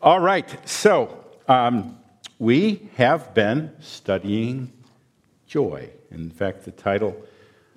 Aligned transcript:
All 0.00 0.20
right, 0.20 0.48
so 0.68 1.24
um, 1.48 1.98
we 2.38 2.88
have 2.94 3.34
been 3.34 3.72
studying 3.80 4.72
joy. 5.48 5.90
In 6.12 6.30
fact, 6.30 6.64
the 6.64 6.70
title 6.70 7.20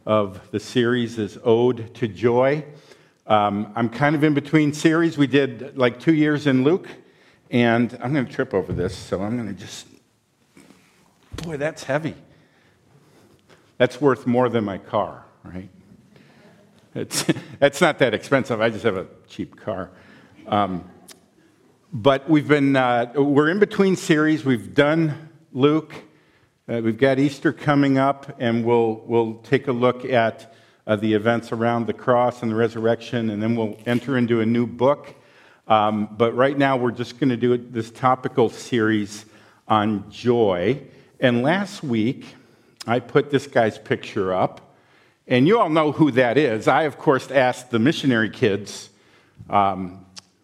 of 0.05 0.39
the 0.52 0.60
series 0.60 1.18
is 1.18 1.39
Ode 1.44 1.96
to 1.96 2.07
Joy. 2.07 2.63
Um, 3.26 3.73
I'm 3.76 3.89
kind 3.89 4.15
of 4.15 4.23
in 4.23 4.36
between 4.36 4.71
series. 4.71 5.18
We 5.18 5.26
did 5.26 5.76
like 5.76 5.99
two 5.99 6.13
years 6.13 6.46
in 6.46 6.63
Luke, 6.63 6.88
and 7.49 7.97
I'm 7.99 8.13
going 8.13 8.27
to 8.27 8.31
trip 8.31 8.53
over 8.53 8.71
this, 8.71 8.95
so 8.95 9.23
I'm 9.23 9.35
going 9.35 9.47
to 9.47 9.59
just. 9.59 9.88
Boy, 11.38 11.57
that's 11.57 11.85
heavy. 11.85 12.13
That's 13.79 13.99
worth 13.99 14.27
more 14.27 14.47
than 14.47 14.63
my 14.63 14.77
car, 14.77 15.25
right? 15.43 15.69
It's, 16.93 17.25
it's 17.61 17.81
not 17.81 17.97
that 17.97 18.13
expensive. 18.13 18.61
I 18.61 18.69
just 18.69 18.83
have 18.83 18.97
a 18.97 19.07
cheap 19.27 19.59
car. 19.59 19.89
Um, 20.45 20.88
but 21.94 22.30
we've 22.30 22.48
been, 22.48 22.76
uh, 22.76 23.12
we're 23.16 23.50
in 23.50 23.60
between 23.60 23.98
series. 23.98 24.45
We've 24.45 24.73
done 24.73 25.30
Luke. 25.52 25.94
Uh, 26.70 26.80
we've 26.82 26.98
got 26.98 27.20
Easter 27.20 27.52
coming 27.52 27.98
up, 27.98 28.34
and 28.40 28.63
we'll, 28.63 29.04
we'll 29.05 29.34
take 29.40 29.68
a 29.68 29.73
look 29.73 30.05
at 30.05 30.55
uh, 30.88 30.96
the 30.96 31.13
events 31.13 31.52
around 31.52 31.88
the 31.88 31.94
cross 31.94 32.44
and 32.44 32.52
the 32.52 32.55
resurrection, 32.55 33.30
and 33.30 33.44
then 33.44 33.58
we'll 33.58 33.77
enter 33.85 34.18
into 34.18 34.40
a 34.40 34.46
new 34.46 34.66
book. 34.66 35.13
Um, 35.68 36.08
but 36.16 36.34
right 36.34 36.58
now, 36.58 36.77
we're 36.77 36.91
just 36.91 37.20
going 37.20 37.30
to 37.30 37.38
do 37.38 37.58
this 37.58 37.91
topical 37.91 38.49
series 38.49 39.26
on 39.68 40.10
joy. 40.10 40.82
And 41.20 41.44
last 41.44 41.84
week, 41.84 42.26
I 42.88 42.99
put 42.99 43.32
this 43.32 43.48
guy's 43.48 43.77
picture 43.77 44.34
up, 44.34 44.76
and 45.27 45.46
you 45.46 45.60
all 45.60 45.70
know 45.70 45.91
who 45.91 46.12
that 46.12 46.38
is. 46.38 46.70
I, 46.70 46.84
of 46.84 46.98
course, 46.98 47.30
asked 47.32 47.70
the 47.70 47.80
missionary 47.80 48.30
kids. 48.30 48.90
Um, 49.49 50.01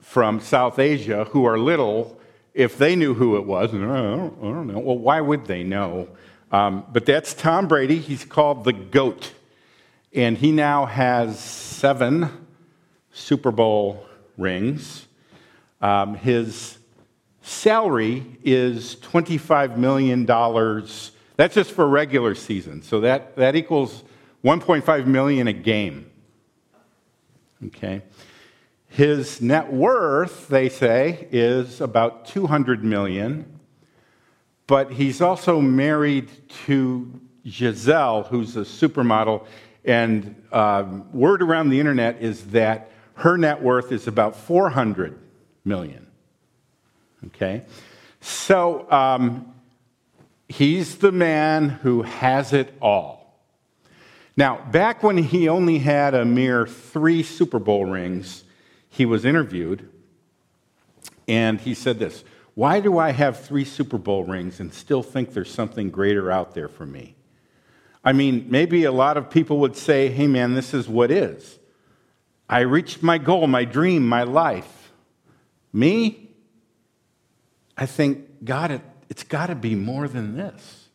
from 0.07 0.39
South 0.39 0.79
Asia 0.79 1.25
who 1.31 1.43
are 1.43 1.59
little, 1.59 2.17
if 2.53 2.77
they 2.77 2.95
knew 2.95 3.13
who 3.13 3.35
it 3.35 3.45
was, 3.45 3.73
I 3.73 3.77
don't, 3.77 4.33
I 4.39 4.45
don't 4.45 4.67
know. 4.67 4.79
Well, 4.79 4.97
why 4.97 5.19
would 5.19 5.47
they 5.47 5.63
know? 5.63 6.07
Um, 6.49 6.85
but 6.93 7.05
that's 7.05 7.33
Tom 7.33 7.67
Brady. 7.67 7.99
He's 7.99 8.23
called 8.23 8.63
the 8.63 8.71
GOAT. 8.71 9.33
And 10.13 10.37
he 10.37 10.53
now 10.53 10.85
has 10.85 11.37
seven 11.37 12.47
Super 13.11 13.51
Bowl 13.51 14.07
rings. 14.37 15.07
Um, 15.81 16.15
his 16.15 16.77
salary 17.41 18.25
is 18.45 18.95
$25 18.95 19.75
million. 19.75 20.25
That's 20.25 21.53
just 21.53 21.71
for 21.73 21.85
regular 21.85 22.33
season. 22.33 22.81
So 22.81 23.01
that, 23.01 23.35
that 23.35 23.57
equals 23.57 24.05
1.5 24.45 25.05
million 25.05 25.49
a 25.49 25.53
game. 25.53 26.09
Okay. 27.65 28.03
His 28.97 29.41
net 29.43 29.71
worth, 29.71 30.47
they 30.47 30.69
say, 30.69 31.27
is 31.29 31.81
about 31.81 32.25
200 32.25 32.83
million, 32.83 33.59
but 34.65 34.91
he's 34.91 35.21
also 35.21 35.61
married 35.61 36.31
to 36.65 37.21
Gisele, 37.45 38.23
who's 38.23 38.57
a 38.57 38.61
supermodel, 38.61 39.45
and 39.85 40.35
um, 40.51 41.13
word 41.13 41.43
around 41.43 41.69
the 41.69 41.79
internet 41.79 42.23
is 42.23 42.47
that 42.47 42.89
her 43.13 43.37
net 43.37 43.61
worth 43.61 43.91
is 43.91 44.07
about 44.07 44.35
400 44.35 45.15
million. 45.63 46.07
Okay? 47.27 47.65
So 48.19 48.91
um, 48.91 49.53
he's 50.49 50.95
the 50.97 51.11
man 51.11 51.69
who 51.69 52.01
has 52.01 52.51
it 52.51 52.73
all. 52.81 53.39
Now, 54.35 54.65
back 54.71 55.03
when 55.03 55.19
he 55.19 55.47
only 55.47 55.77
had 55.77 56.15
a 56.15 56.25
mere 56.25 56.65
three 56.65 57.21
Super 57.21 57.59
Bowl 57.59 57.85
rings, 57.85 58.43
he 58.97 59.05
was 59.05 59.25
interviewed, 59.25 59.87
and 61.27 61.61
he 61.61 61.75
said 61.75 61.99
this 61.99 62.23
Why 62.55 62.79
do 62.79 62.97
I 62.97 63.11
have 63.11 63.39
three 63.39 63.63
Super 63.63 63.99
Bowl 63.99 64.23
rings 64.23 64.59
and 64.59 64.73
still 64.73 65.03
think 65.03 65.33
there's 65.33 65.51
something 65.51 65.91
greater 65.91 66.31
out 66.31 66.55
there 66.55 66.67
for 66.67 66.85
me? 66.85 67.15
I 68.03 68.13
mean, 68.13 68.47
maybe 68.49 68.85
a 68.85 68.91
lot 68.91 69.17
of 69.17 69.29
people 69.29 69.59
would 69.59 69.75
say, 69.75 70.09
Hey, 70.09 70.25
man, 70.25 70.55
this 70.55 70.73
is 70.73 70.87
what 70.87 71.11
is. 71.11 71.59
I 72.49 72.61
reached 72.61 73.03
my 73.03 73.17
goal, 73.19 73.45
my 73.45 73.65
dream, 73.65 74.07
my 74.07 74.23
life. 74.23 74.91
Me? 75.71 76.31
I 77.77 77.85
think, 77.85 78.43
God, 78.43 78.71
it, 78.71 78.81
it's 79.09 79.23
got 79.23 79.47
to 79.47 79.55
be 79.55 79.75
more 79.75 80.07
than 80.07 80.35
this. 80.35 80.87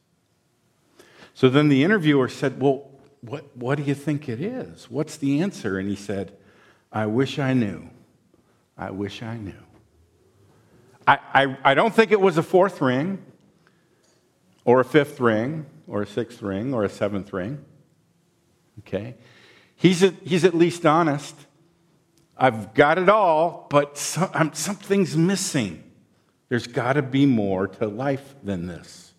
So 1.35 1.49
then 1.49 1.69
the 1.69 1.85
interviewer 1.85 2.29
said, 2.29 2.61
Well, 2.61 2.91
what, 3.21 3.57
what 3.57 3.79
do 3.79 3.85
you 3.85 3.95
think 3.95 4.29
it 4.29 4.41
is? 4.41 4.91
What's 4.91 5.17
the 5.17 5.41
answer? 5.41 5.79
And 5.79 5.89
he 5.89 5.95
said, 5.95 6.37
I 6.93 7.07
wish 7.07 7.39
I 7.39 7.55
knew. 7.55 7.89
I 8.77 8.91
wish 8.91 9.23
I 9.23 9.37
knew. 9.37 9.55
I, 11.07 11.19
I, 11.33 11.57
I 11.65 11.75
don't 11.75 11.95
think 11.95 12.13
it 12.13 12.21
was 12.21 12.37
a 12.37 12.43
fourth 12.43 12.81
ring, 12.81 13.25
or 14.65 14.81
a 14.81 14.85
fifth 14.85 15.19
ring, 15.19 15.67
or 15.89 16.03
a 16.03 16.07
sixth 16.07 16.43
ring, 16.43 16.75
or 16.75 16.85
a 16.85 16.89
seventh 16.89 17.33
ring. 17.33 17.65
Okay? 18.81 19.17
He's 19.75 20.03
at, 20.03 20.15
he's 20.23 20.45
at 20.45 20.55
least 20.55 20.87
honest. 20.87 21.35
I've 22.37 22.75
got 22.75 22.99
it 22.99 23.09
all, 23.09 23.67
but 23.71 23.99
something's 23.99 25.17
missing. 25.17 25.83
There's 26.49 26.67
got 26.67 26.95
to 26.95 27.03
be 27.03 27.25
more 27.27 27.69
to 27.69 27.87
life 27.87 28.35
than 28.43 28.67
this. 28.67 29.15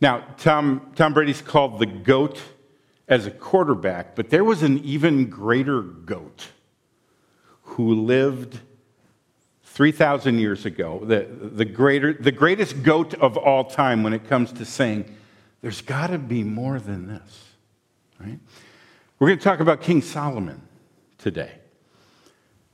Now, 0.00 0.26
Tom, 0.36 0.92
Tom 0.96 1.14
Brady's 1.14 1.40
called 1.42 1.78
the 1.78 1.86
GOAT 1.86 2.40
as 3.06 3.26
a 3.26 3.30
quarterback, 3.30 4.16
but 4.16 4.30
there 4.30 4.44
was 4.44 4.62
an 4.62 4.78
even 4.84 5.30
greater 5.30 5.80
GOAT 5.80 6.48
who 7.72 7.94
lived 7.94 8.60
3,000 9.64 10.38
years 10.38 10.66
ago, 10.66 11.00
the, 11.04 11.22
the, 11.22 11.64
greater, 11.64 12.12
the 12.12 12.32
greatest 12.32 12.82
goat 12.82 13.14
of 13.14 13.36
all 13.36 13.64
time 13.64 14.02
when 14.02 14.12
it 14.12 14.28
comes 14.28 14.52
to 14.52 14.64
saying, 14.64 15.16
there's 15.62 15.80
got 15.80 16.08
to 16.08 16.18
be 16.18 16.42
more 16.42 16.78
than 16.78 17.06
this, 17.06 17.44
right? 18.20 18.38
We're 19.18 19.28
going 19.28 19.38
to 19.38 19.44
talk 19.44 19.60
about 19.60 19.80
King 19.80 20.02
Solomon 20.02 20.60
today. 21.16 21.52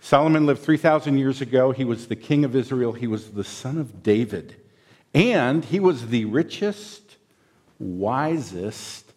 Solomon 0.01 0.47
lived 0.47 0.63
3,000 0.63 1.19
years 1.19 1.41
ago. 1.41 1.71
He 1.71 1.85
was 1.85 2.09
the 2.09 2.17
king 2.17 2.45
of 2.45 2.57
Israel. 2.57 2.93
He 2.93 3.07
was 3.07 3.31
the 3.31 3.45
son 3.45 3.79
of 3.79 4.03
David. 4.03 4.57
And 5.15 5.65
he 5.65 5.81
was 5.81 6.09
the 6.09 6.25
richest, 6.25 7.17
wisest, 7.79 9.13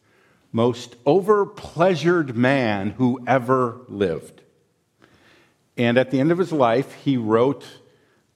most 0.51 0.95
over 1.05 1.45
pleasured 1.45 2.35
man 2.35 2.91
who 2.91 3.23
ever 3.25 3.81
lived. 3.87 4.40
And 5.81 5.97
at 5.97 6.11
the 6.11 6.19
end 6.19 6.31
of 6.31 6.37
his 6.37 6.51
life, 6.51 6.93
he 6.93 7.17
wrote 7.17 7.65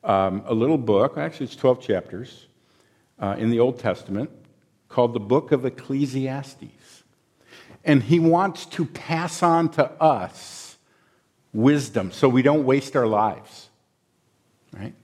um, 0.04 0.42
a 0.48 0.54
little 0.56 0.80
book, 0.80 1.16
actually, 1.16 1.46
it's 1.46 1.56
12 1.56 1.80
chapters 1.80 2.48
uh, 3.20 3.36
in 3.38 3.52
the 3.52 3.60
Old 3.60 3.78
Testament, 3.78 4.32
called 4.90 5.14
the 5.14 5.20
Book 5.20 5.52
of 5.52 5.64
Ecclesiastes. 5.64 7.04
And 7.84 8.02
he 8.02 8.20
wants 8.20 8.66
to 8.66 8.84
pass 8.84 9.44
on 9.44 9.70
to 9.74 9.86
us 10.02 10.78
wisdom 11.54 12.12
so 12.12 12.28
we 12.28 12.42
don't 12.42 12.66
waste 12.66 12.96
our 12.96 13.06
lives. 13.06 13.70
Right? 14.74 14.96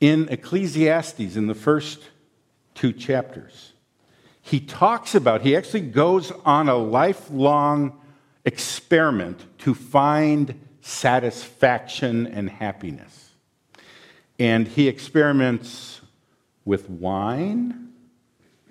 In 0.00 0.28
Ecclesiastes, 0.28 1.34
in 1.36 1.46
the 1.46 1.54
first 1.54 2.02
two 2.74 2.92
chapters, 2.92 3.72
he 4.42 4.60
talks 4.60 5.14
about, 5.14 5.40
he 5.40 5.56
actually 5.56 5.80
goes 5.80 6.30
on 6.44 6.68
a 6.68 6.76
lifelong 6.76 7.98
experiment 8.44 9.55
to 9.66 9.74
find 9.74 10.60
satisfaction 10.80 12.24
and 12.28 12.48
happiness. 12.48 13.30
And 14.38 14.68
he 14.68 14.86
experiments 14.86 16.00
with 16.64 16.88
wine, 16.88 17.92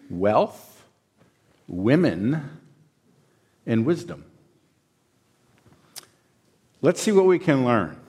wealth, 0.10 0.86
women, 1.68 2.50
and 3.66 3.86
wisdom. 3.86 4.24
Let's 6.82 7.02
see 7.02 7.12
what 7.12 7.26
we 7.26 7.40
can 7.40 7.66
learn 7.66 8.00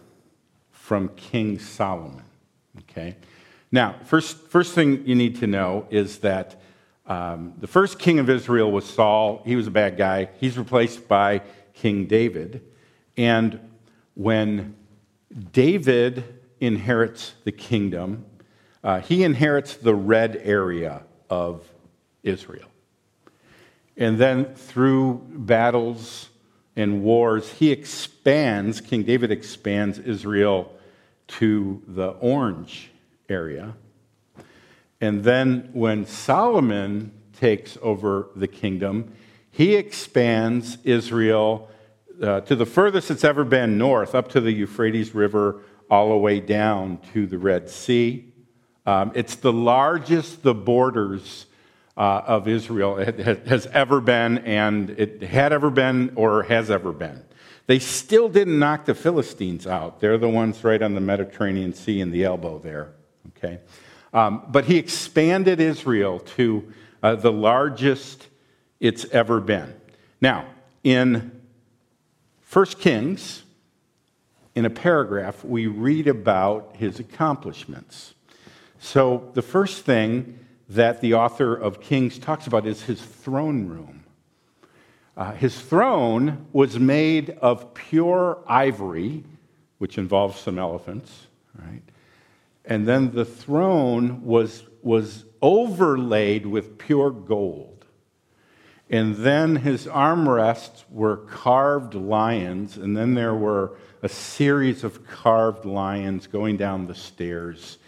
from 0.70 1.08
King 1.16 1.58
Solomon. 1.58 2.22
Okay? 2.82 3.16
Now, 3.72 3.96
first, 4.04 4.36
first 4.36 4.76
thing 4.76 5.04
you 5.04 5.16
need 5.16 5.40
to 5.40 5.48
know 5.48 5.88
is 5.90 6.18
that 6.18 6.62
um, 7.08 7.54
the 7.58 7.66
first 7.66 7.98
king 7.98 8.20
of 8.20 8.30
Israel 8.30 8.70
was 8.70 8.84
Saul. 8.84 9.42
He 9.44 9.56
was 9.56 9.66
a 9.66 9.72
bad 9.72 9.96
guy. 9.96 10.28
He's 10.38 10.56
replaced 10.56 11.08
by 11.08 11.42
King 11.74 12.06
David. 12.06 12.62
And 13.16 13.60
when 14.14 14.76
David 15.52 16.24
inherits 16.60 17.34
the 17.44 17.52
kingdom, 17.52 18.24
uh, 18.82 19.00
he 19.00 19.24
inherits 19.24 19.76
the 19.76 19.94
red 19.94 20.40
area 20.42 21.02
of 21.28 21.68
Israel. 22.22 22.68
And 23.96 24.18
then 24.18 24.54
through 24.54 25.26
battles 25.28 26.28
and 26.76 27.02
wars, 27.02 27.50
he 27.52 27.70
expands, 27.70 28.80
King 28.80 29.02
David 29.02 29.30
expands 29.30 29.98
Israel 29.98 30.72
to 31.28 31.82
the 31.86 32.08
orange 32.08 32.90
area. 33.28 33.74
And 35.00 35.24
then 35.24 35.70
when 35.72 36.06
Solomon 36.06 37.12
takes 37.38 37.76
over 37.82 38.28
the 38.36 38.48
kingdom, 38.48 39.12
he 39.50 39.74
expands 39.74 40.78
Israel 40.84 41.70
uh, 42.22 42.40
to 42.42 42.56
the 42.56 42.66
furthest 42.66 43.10
it's 43.10 43.24
ever 43.24 43.44
been 43.44 43.78
north, 43.78 44.14
up 44.14 44.28
to 44.28 44.40
the 44.40 44.52
Euphrates 44.52 45.14
River, 45.14 45.62
all 45.90 46.10
the 46.10 46.16
way 46.16 46.40
down 46.40 46.98
to 47.12 47.26
the 47.26 47.38
Red 47.38 47.68
Sea. 47.70 48.32
Um, 48.84 49.12
it's 49.14 49.36
the 49.36 49.52
largest 49.52 50.42
the 50.42 50.54
borders 50.54 51.46
uh, 51.96 52.22
of 52.26 52.46
Israel 52.46 52.96
has 52.96 53.66
ever 53.66 54.00
been, 54.00 54.38
and 54.38 54.90
it 54.90 55.22
had 55.22 55.52
ever 55.52 55.70
been 55.70 56.12
or 56.14 56.42
has 56.44 56.70
ever 56.70 56.92
been. 56.92 57.22
They 57.66 57.78
still 57.78 58.28
didn't 58.28 58.58
knock 58.58 58.84
the 58.84 58.94
Philistines 58.94 59.66
out. 59.66 60.00
They're 60.00 60.18
the 60.18 60.28
ones 60.28 60.62
right 60.62 60.80
on 60.80 60.94
the 60.94 61.00
Mediterranean 61.00 61.74
Sea 61.74 62.00
in 62.00 62.10
the 62.12 62.24
elbow 62.24 62.58
there. 62.58 62.92
Okay, 63.36 63.58
um, 64.12 64.42
but 64.48 64.66
he 64.66 64.76
expanded 64.76 65.60
Israel 65.60 66.20
to 66.36 66.72
uh, 67.02 67.16
the 67.16 67.32
largest 67.32 68.28
it's 68.78 69.04
ever 69.06 69.40
been. 69.40 69.74
Now, 70.20 70.46
in 70.84 71.35
1 72.50 72.66
Kings, 72.78 73.42
in 74.54 74.64
a 74.64 74.70
paragraph, 74.70 75.44
we 75.44 75.66
read 75.66 76.06
about 76.06 76.76
his 76.76 77.00
accomplishments. 77.00 78.14
So, 78.78 79.30
the 79.34 79.42
first 79.42 79.84
thing 79.84 80.38
that 80.68 81.00
the 81.00 81.14
author 81.14 81.54
of 81.54 81.80
Kings 81.80 82.18
talks 82.18 82.46
about 82.46 82.66
is 82.66 82.82
his 82.82 83.02
throne 83.02 83.66
room. 83.66 84.04
Uh, 85.16 85.32
his 85.32 85.60
throne 85.60 86.46
was 86.52 86.78
made 86.78 87.30
of 87.30 87.74
pure 87.74 88.38
ivory, 88.46 89.24
which 89.78 89.98
involves 89.98 90.38
some 90.38 90.58
elephants, 90.58 91.26
right? 91.58 91.82
And 92.64 92.86
then 92.86 93.12
the 93.12 93.24
throne 93.24 94.24
was, 94.24 94.64
was 94.82 95.24
overlaid 95.42 96.46
with 96.46 96.78
pure 96.78 97.10
gold. 97.10 97.75
And 98.88 99.16
then 99.16 99.56
his 99.56 99.86
armrests 99.86 100.84
were 100.90 101.16
carved 101.16 101.94
lions, 101.94 102.76
and 102.76 102.96
then 102.96 103.14
there 103.14 103.34
were 103.34 103.76
a 104.02 104.08
series 104.08 104.84
of 104.84 105.06
carved 105.06 105.64
lions 105.64 106.28
going 106.28 106.56
down 106.56 106.86
the 106.86 106.94
stairs. 106.94 107.78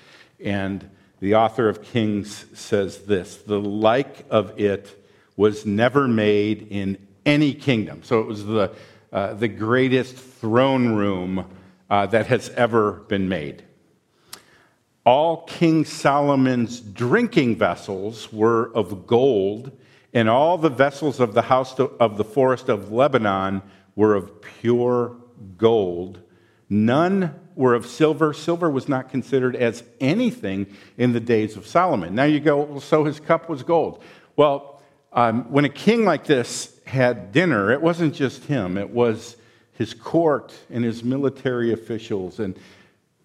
And 0.41 0.91
the 1.21 1.37
author 1.37 1.69
of 1.69 1.83
Kings 1.83 2.47
says 2.55 2.99
this 3.05 3.37
the 3.37 3.61
like 3.61 4.25
of 4.31 4.59
it 4.59 5.05
was 5.37 5.65
never 5.65 6.09
made 6.09 6.67
in 6.71 6.99
any 7.25 7.55
kingdom. 7.55 8.03
So 8.03 8.21
it 8.21 8.27
was 8.27 8.45
the, 8.45 8.73
uh, 9.13 9.35
the 9.35 9.49
greatest 9.49 10.17
throne 10.17 10.95
room 10.95 11.49
uh, 11.89 12.07
that 12.07 12.27
has 12.27 12.49
ever 12.51 12.93
been 12.93 13.29
made. 13.29 13.63
All 15.05 15.43
King 15.43 15.85
Solomon's 15.85 16.81
drinking 16.81 17.57
vessels 17.57 18.33
were 18.33 18.71
of 18.75 19.07
gold, 19.07 19.71
and 20.13 20.29
all 20.29 20.59
the 20.59 20.71
vessels 20.71 21.21
of 21.21 21.35
the 21.35 21.43
house 21.43 21.79
of 21.79 22.17
the 22.17 22.25
forest 22.25 22.69
of 22.69 22.91
Lebanon 22.93 23.63
were 23.95 24.15
of 24.15 24.41
pure 24.41 25.17
gold. 25.57 26.21
None 26.71 27.35
were 27.55 27.75
of 27.75 27.87
silver. 27.87 28.33
Silver 28.33 28.71
was 28.71 28.89
not 28.89 29.11
considered 29.11 29.57
as 29.57 29.83
anything 30.01 30.67
in 30.97 31.13
the 31.13 31.21
days 31.21 31.57
of 31.57 31.67
Solomon. 31.67 32.15
Now 32.15 32.25
you 32.25 32.41
go, 32.41 32.63
well, 32.63 32.81
so 32.81 33.05
his 33.05 33.21
cup 33.21 33.49
was 33.49 33.63
gold. 33.63 34.03
Well, 34.37 34.81
um, 35.13 35.51
when 35.51 35.65
a 35.65 35.71
king 35.71 36.05
like 36.05 36.25
this 36.25 36.79
had 36.87 37.33
dinner, 37.33 37.73
it 37.73 37.83
wasn't 37.83 38.15
just 38.15 38.45
him, 38.45 38.79
it 38.79 38.91
was 38.91 39.37
his 39.73 39.95
court 39.95 40.55
and 40.71 40.85
his 40.85 41.03
military 41.03 41.73
officials 41.73 42.39
and 42.39 42.59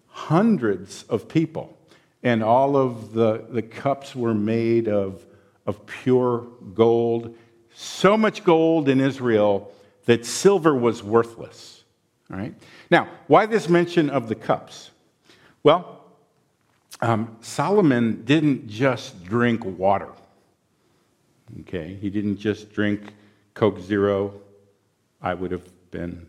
hundreds 0.08 1.04
of 1.04 1.28
people. 1.28 1.76
And 2.22 2.42
all 2.42 2.76
of 2.76 3.12
the, 3.12 3.44
the 3.50 3.62
cups 3.62 4.16
were 4.16 4.34
made 4.34 4.88
of, 4.88 5.24
of 5.66 5.86
pure 5.86 6.46
gold. 6.74 7.36
So 7.74 8.16
much 8.16 8.44
gold 8.44 8.88
in 8.88 9.00
Israel 9.00 9.72
that 10.06 10.26
silver 10.26 10.74
was 10.74 11.02
worthless. 11.02 11.84
All 12.30 12.36
right? 12.36 12.54
Now, 12.90 13.08
why 13.26 13.46
this 13.46 13.68
mention 13.68 14.10
of 14.10 14.28
the 14.28 14.34
cups? 14.34 14.90
Well, 15.62 16.04
um, 17.00 17.36
Solomon 17.40 18.24
didn't 18.24 18.68
just 18.68 19.24
drink 19.24 19.64
water. 19.64 20.10
Okay, 21.60 21.94
he 22.00 22.10
didn't 22.10 22.38
just 22.38 22.72
drink 22.72 23.14
Coke 23.54 23.80
Zero. 23.80 24.34
I 25.20 25.34
would 25.34 25.50
have 25.50 25.68
been 25.90 26.26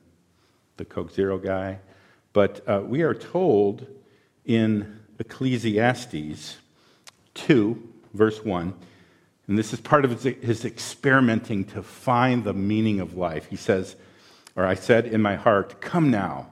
the 0.78 0.86
Coke 0.86 1.12
Zero 1.12 1.38
guy. 1.38 1.80
But 2.34 2.68
uh, 2.68 2.82
we 2.86 3.02
are 3.02 3.14
told 3.14 3.88
in 4.46 5.00
Ecclesiastes 5.20 6.58
2, 7.34 7.94
verse 8.14 8.44
1, 8.44 8.74
and 9.48 9.58
this 9.58 9.74
is 9.74 9.80
part 9.80 10.06
of 10.06 10.12
his, 10.12 10.36
his 10.42 10.66
experimenting 10.66 11.66
to 11.66 11.84
find 11.84 12.44
the 12.44 12.54
meaning 12.54 13.00
of 13.00 13.16
life. 13.16 13.48
He 13.48 13.56
says, 13.56 13.96
or 14.56 14.66
I 14.66 14.74
said 14.74 15.06
in 15.06 15.22
my 15.22 15.36
heart, 15.36 15.82
Come 15.82 16.10
now, 16.10 16.48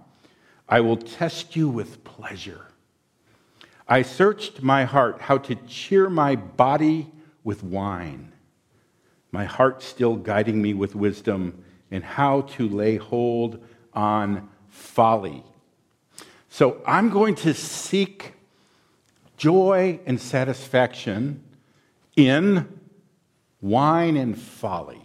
I 0.69 0.81
will 0.81 0.97
test 0.97 1.55
you 1.55 1.69
with 1.69 2.03
pleasure. 2.03 2.67
I 3.87 4.01
searched 4.01 4.61
my 4.61 4.85
heart 4.85 5.21
how 5.21 5.37
to 5.39 5.55
cheer 5.67 6.09
my 6.09 6.35
body 6.35 7.11
with 7.43 7.63
wine, 7.63 8.31
my 9.31 9.45
heart 9.45 9.81
still 9.81 10.15
guiding 10.15 10.61
me 10.61 10.73
with 10.73 10.95
wisdom, 10.95 11.63
and 11.91 12.03
how 12.03 12.41
to 12.41 12.67
lay 12.69 12.97
hold 12.97 13.63
on 13.93 14.49
folly. 14.69 15.43
So 16.49 16.81
I'm 16.85 17.09
going 17.09 17.35
to 17.35 17.53
seek 17.53 18.33
joy 19.37 19.99
and 20.05 20.21
satisfaction 20.21 21.43
in 22.15 22.67
wine 23.63 24.17
and 24.17 24.37
folly. 24.37 25.01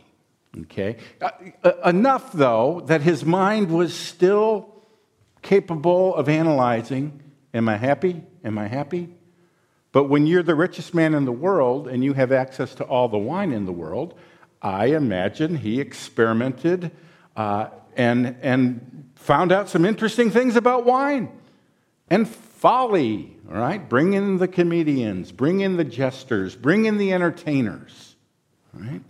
Okay? 0.63 0.97
Uh, 1.23 1.31
uh, 1.63 1.73
enough, 1.87 2.33
though, 2.33 2.83
that 2.87 3.01
his 3.01 3.25
mind 3.25 3.71
was 3.71 3.95
still 3.95 4.75
capable 5.41 6.15
of 6.15 6.29
analyzing 6.29 7.23
Am 7.55 7.67
I 7.67 7.79
happy? 7.79 8.23
Am 8.45 8.59
I 8.59 8.69
happy? 8.69 9.09
But 9.91 10.05
when 10.05 10.27
you're 10.27 10.43
the 10.43 10.55
richest 10.55 10.93
man 10.93 11.15
in 11.15 11.25
the 11.25 11.33
world 11.33 11.89
and 11.89 12.05
you 12.05 12.13
have 12.13 12.31
access 12.31 12.75
to 12.75 12.85
all 12.85 13.09
the 13.09 13.19
wine 13.19 13.53
in 13.53 13.65
the 13.65 13.73
world, 13.73 14.15
I 14.61 14.89
imagine 14.89 15.57
he 15.57 15.81
experimented 15.81 16.91
uh, 17.37 17.69
and, 17.97 18.37
and 18.43 19.11
found 19.15 19.51
out 19.51 19.71
some 19.71 19.87
interesting 19.87 20.31
things 20.31 20.57
about 20.57 20.85
wine 20.85 21.31
and 22.11 22.29
folly, 22.29 23.37
all 23.49 23.59
right? 23.59 23.89
Bring 23.89 24.13
in 24.13 24.39
the 24.39 24.49
comedians, 24.49 25.33
bring 25.33 25.61
in 25.61 25.77
the 25.77 25.85
jesters, 25.85 26.55
bring 26.55 26.85
in 26.85 26.99
the 26.99 27.13
entertainers, 27.13 28.08
right? 28.73 29.03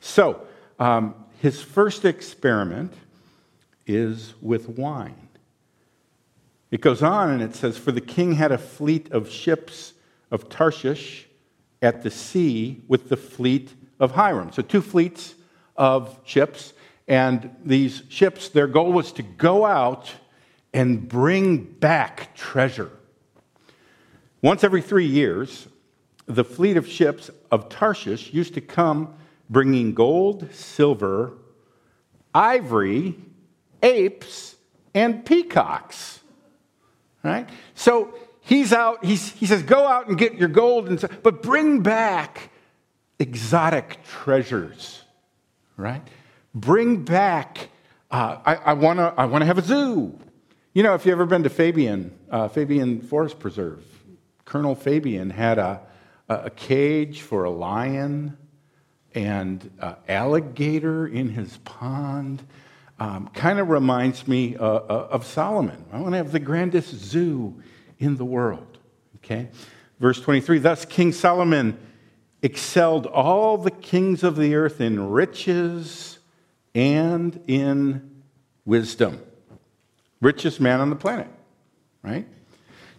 So, 0.00 0.46
um, 0.78 1.14
his 1.40 1.62
first 1.62 2.04
experiment 2.04 2.92
is 3.86 4.34
with 4.40 4.68
wine. 4.68 5.28
It 6.70 6.80
goes 6.80 7.02
on 7.02 7.30
and 7.30 7.42
it 7.42 7.54
says, 7.54 7.76
For 7.78 7.92
the 7.92 8.00
king 8.00 8.34
had 8.34 8.52
a 8.52 8.58
fleet 8.58 9.10
of 9.12 9.30
ships 9.30 9.92
of 10.30 10.48
Tarshish 10.48 11.26
at 11.82 12.02
the 12.02 12.10
sea 12.10 12.82
with 12.88 13.08
the 13.08 13.16
fleet 13.16 13.72
of 14.00 14.12
Hiram. 14.12 14.52
So, 14.52 14.62
two 14.62 14.82
fleets 14.82 15.34
of 15.76 16.18
ships. 16.24 16.72
And 17.08 17.54
these 17.64 18.02
ships, 18.08 18.48
their 18.48 18.66
goal 18.66 18.92
was 18.92 19.12
to 19.12 19.22
go 19.22 19.64
out 19.64 20.12
and 20.74 21.08
bring 21.08 21.58
back 21.58 22.34
treasure. 22.34 22.90
Once 24.42 24.64
every 24.64 24.82
three 24.82 25.06
years, 25.06 25.68
the 26.26 26.44
fleet 26.44 26.76
of 26.76 26.86
ships 26.86 27.30
of 27.50 27.68
Tarshish 27.68 28.32
used 28.32 28.54
to 28.54 28.60
come 28.60 29.14
bringing 29.48 29.94
gold, 29.94 30.52
silver, 30.52 31.32
ivory, 32.34 33.14
apes, 33.82 34.56
and 34.94 35.24
peacocks. 35.24 36.20
Right? 37.22 37.48
So 37.74 38.14
he's 38.40 38.72
out, 38.72 39.04
he's, 39.04 39.32
he 39.32 39.46
says, 39.46 39.62
go 39.62 39.86
out 39.86 40.08
and 40.08 40.18
get 40.18 40.34
your 40.34 40.48
gold, 40.48 40.88
and, 40.88 41.04
but 41.22 41.42
bring 41.42 41.80
back 41.80 42.50
exotic 43.18 43.98
treasures. 44.04 45.02
Right? 45.76 46.02
Bring 46.54 47.04
back, 47.04 47.68
uh, 48.10 48.38
I, 48.44 48.54
I 48.56 48.72
want 48.72 48.98
to 48.98 49.14
I 49.16 49.26
wanna 49.26 49.46
have 49.46 49.58
a 49.58 49.62
zoo. 49.62 50.18
You 50.72 50.82
know, 50.82 50.94
if 50.94 51.06
you've 51.06 51.12
ever 51.12 51.26
been 51.26 51.42
to 51.42 51.50
Fabyan, 51.50 52.10
uh, 52.30 52.48
Fabyan 52.48 53.04
Forest 53.04 53.38
Preserve, 53.38 53.84
Colonel 54.44 54.76
Fabyan 54.76 55.30
had 55.32 55.58
a, 55.58 55.80
a 56.28 56.50
cage 56.50 57.22
for 57.22 57.44
a 57.44 57.50
lion 57.50 58.36
and 59.14 59.70
alligator 60.08 61.06
in 61.06 61.30
his 61.30 61.56
pond. 61.58 62.42
Um, 62.98 63.28
kind 63.34 63.58
of 63.58 63.68
reminds 63.68 64.26
me 64.26 64.56
uh, 64.56 64.64
uh, 64.64 65.08
of 65.10 65.26
Solomon. 65.26 65.84
I 65.92 66.00
want 66.00 66.12
to 66.12 66.16
have 66.16 66.32
the 66.32 66.40
grandest 66.40 66.94
zoo 66.94 67.60
in 67.98 68.16
the 68.16 68.24
world. 68.24 68.78
Okay? 69.16 69.48
Verse 70.00 70.20
23 70.20 70.58
Thus 70.58 70.84
King 70.84 71.12
Solomon 71.12 71.78
excelled 72.42 73.06
all 73.06 73.58
the 73.58 73.70
kings 73.70 74.22
of 74.22 74.36
the 74.36 74.54
earth 74.54 74.80
in 74.80 75.10
riches 75.10 76.18
and 76.74 77.42
in 77.46 78.22
wisdom. 78.64 79.20
Richest 80.20 80.60
man 80.60 80.80
on 80.80 80.90
the 80.90 80.96
planet, 80.96 81.28
right? 82.02 82.26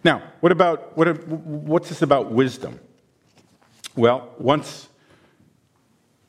Now, 0.04 0.22
what 0.40 0.52
about 0.52 0.96
what, 0.96 1.26
what's 1.26 1.88
this 1.88 2.02
about 2.02 2.30
wisdom? 2.30 2.78
Well, 3.98 4.32
once 4.38 4.88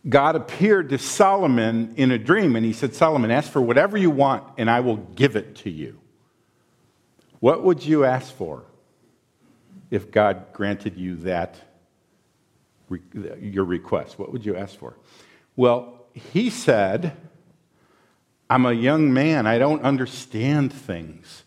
God 0.08 0.36
appeared 0.36 0.90
to 0.90 0.98
Solomon 0.98 1.94
in 1.98 2.10
a 2.10 2.18
dream 2.18 2.56
and 2.56 2.66
he 2.66 2.74
said, 2.74 2.96
Solomon, 2.96 3.30
ask 3.30 3.52
for 3.52 3.62
whatever 3.62 3.96
you 3.96 4.10
want 4.10 4.44
and 4.58 4.72
I 4.72 4.80
will 4.80 4.98
give 4.98 5.36
it 5.36 5.56
to 5.58 5.70
you. 5.70 6.00
What 7.40 7.64
would 7.64 7.86
you 7.86 8.06
ask 8.06 8.34
for 8.34 8.64
if 9.92 10.10
God 10.10 10.48
granted 10.52 10.98
you 10.98 11.18
that, 11.18 11.58
your 13.40 13.66
request? 13.66 14.18
What 14.18 14.32
would 14.32 14.44
you 14.44 14.56
ask 14.56 14.76
for? 14.76 14.96
Well, 15.56 16.08
he 16.14 16.50
said, 16.50 17.16
I'm 18.50 18.66
a 18.66 18.74
young 18.74 19.14
man. 19.14 19.46
I 19.46 19.60
don't 19.60 19.84
understand 19.84 20.74
things. 20.74 21.44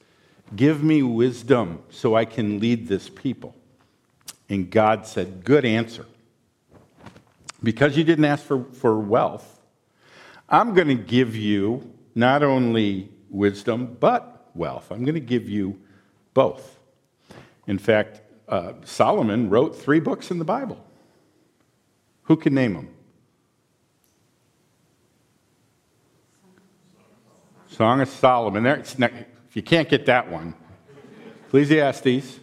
Give 0.55 0.85
me 0.85 1.03
wisdom 1.03 1.83
so 1.91 2.15
I 2.15 2.27
can 2.27 2.61
lead 2.61 2.87
this 2.87 3.09
people. 3.09 3.57
And 4.49 4.71
God 4.71 5.07
said, 5.07 5.45
Good 5.45 5.65
answer. 5.65 6.07
Because 7.63 7.97
you 7.97 8.05
didn't 8.05 8.25
ask 8.25 8.45
for, 8.45 8.65
for 8.73 8.99
wealth, 8.99 9.61
I'm 10.49 10.75
going 10.75 10.89
to 10.89 10.95
give 10.95 11.37
you 11.37 11.93
not 12.15 12.43
only 12.43 13.11
wisdom, 13.31 13.97
but 13.99 14.51
wealth. 14.55 14.91
I'm 14.91 15.05
going 15.05 15.15
to 15.15 15.21
give 15.21 15.49
you 15.49 15.81
both. 16.35 16.79
In 17.67 17.79
fact, 17.79 18.21
uh, 18.49 18.73
Solomon 18.85 19.49
wrote 19.49 19.77
three 19.77 20.01
books 20.01 20.31
in 20.31 20.39
the 20.39 20.45
Bible. 20.45 20.85
Who 22.25 22.37
can 22.37 22.55
name 22.55 22.75
them? 22.75 22.89
Song 27.69 28.01
of 28.01 28.09
Solomon. 28.09 28.65
There, 28.65 28.79
if 28.79 29.57
you 29.57 29.63
can't 29.63 29.89
get 29.89 30.07
that 30.07 30.31
one, 30.31 30.55
Ecclesiastes 31.47 32.41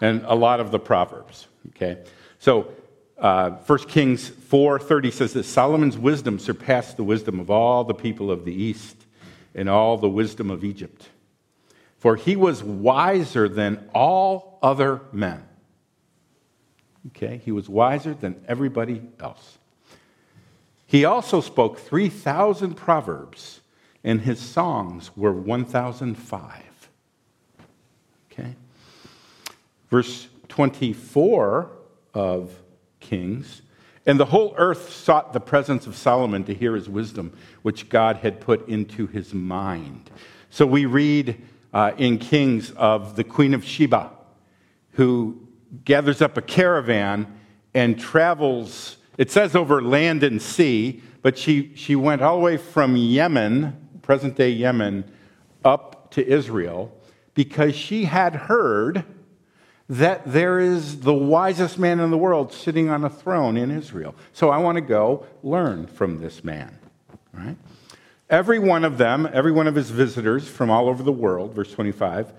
and 0.00 0.22
a 0.24 0.34
lot 0.34 0.60
of 0.60 0.70
the 0.70 0.78
Proverbs. 0.78 1.48
Okay? 1.70 2.04
So, 2.38 2.72
uh, 3.24 3.52
1 3.66 3.78
Kings 3.88 4.28
4.30 4.28 5.10
says 5.10 5.32
that 5.32 5.44
Solomon's 5.44 5.96
wisdom 5.96 6.38
surpassed 6.38 6.98
the 6.98 7.04
wisdom 7.04 7.40
of 7.40 7.50
all 7.50 7.82
the 7.82 7.94
people 7.94 8.30
of 8.30 8.44
the 8.44 8.52
East 8.52 8.98
and 9.54 9.66
all 9.66 9.96
the 9.96 10.10
wisdom 10.10 10.50
of 10.50 10.62
Egypt. 10.62 11.08
For 11.96 12.16
he 12.16 12.36
was 12.36 12.62
wiser 12.62 13.48
than 13.48 13.88
all 13.94 14.58
other 14.62 15.00
men. 15.10 15.42
Okay? 17.06 17.40
He 17.42 17.50
was 17.50 17.66
wiser 17.66 18.12
than 18.12 18.44
everybody 18.46 19.00
else. 19.18 19.56
He 20.86 21.06
also 21.06 21.40
spoke 21.40 21.78
3,000 21.78 22.74
proverbs, 22.74 23.62
and 24.04 24.20
his 24.20 24.38
songs 24.38 25.16
were 25.16 25.32
1,005. 25.32 26.90
Okay? 28.30 28.54
Verse 29.88 30.28
24 30.48 31.70
of 32.12 32.50
Kings. 33.04 33.62
And 34.06 34.18
the 34.18 34.24
whole 34.26 34.54
earth 34.58 34.92
sought 34.92 35.32
the 35.32 35.40
presence 35.40 35.86
of 35.86 35.96
Solomon 35.96 36.44
to 36.44 36.54
hear 36.54 36.74
his 36.74 36.88
wisdom, 36.88 37.32
which 37.62 37.88
God 37.88 38.16
had 38.16 38.40
put 38.40 38.68
into 38.68 39.06
his 39.06 39.32
mind. 39.32 40.10
So 40.50 40.66
we 40.66 40.86
read 40.86 41.40
uh, 41.72 41.92
in 41.96 42.18
Kings 42.18 42.72
of 42.72 43.16
the 43.16 43.24
Queen 43.24 43.54
of 43.54 43.64
Sheba, 43.64 44.10
who 44.92 45.48
gathers 45.84 46.20
up 46.20 46.36
a 46.36 46.42
caravan 46.42 47.38
and 47.72 47.98
travels, 47.98 48.96
it 49.16 49.30
says 49.30 49.54
over 49.54 49.82
land 49.82 50.22
and 50.22 50.40
sea, 50.40 51.02
but 51.22 51.38
she, 51.38 51.72
she 51.74 51.96
went 51.96 52.22
all 52.22 52.36
the 52.38 52.44
way 52.44 52.56
from 52.56 52.96
Yemen, 52.96 53.76
present 54.02 54.36
day 54.36 54.50
Yemen, 54.50 55.04
up 55.64 56.10
to 56.12 56.26
Israel 56.26 56.92
because 57.34 57.74
she 57.74 58.04
had 58.04 58.34
heard 58.34 59.04
that 59.88 60.22
there 60.24 60.58
is 60.58 61.00
the 61.00 61.12
wisest 61.12 61.78
man 61.78 62.00
in 62.00 62.10
the 62.10 62.18
world 62.18 62.52
sitting 62.52 62.88
on 62.88 63.04
a 63.04 63.10
throne 63.10 63.56
in 63.56 63.70
Israel. 63.70 64.14
So 64.32 64.50
I 64.50 64.58
want 64.58 64.76
to 64.76 64.82
go 64.82 65.26
learn 65.42 65.86
from 65.86 66.20
this 66.20 66.42
man. 66.42 66.78
Right? 67.32 67.56
Every 68.30 68.58
one 68.58 68.84
of 68.84 68.96
them, 68.96 69.28
every 69.32 69.52
one 69.52 69.66
of 69.66 69.74
his 69.74 69.90
visitors 69.90 70.48
from 70.48 70.70
all 70.70 70.88
over 70.88 71.02
the 71.02 71.12
world, 71.12 71.52
verse 71.52 71.72
25, 71.72 72.32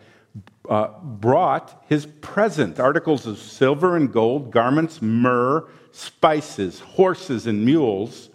uh, 0.68 0.88
brought 1.02 1.84
his 1.88 2.08
present 2.08 2.80
articles 2.80 3.28
of 3.28 3.38
silver 3.38 3.96
and 3.96 4.12
gold, 4.12 4.52
garments, 4.52 5.02
myrrh, 5.02 5.68
spices, 5.92 6.80
horses, 6.80 7.46
and 7.46 7.64
mules, 7.64 8.30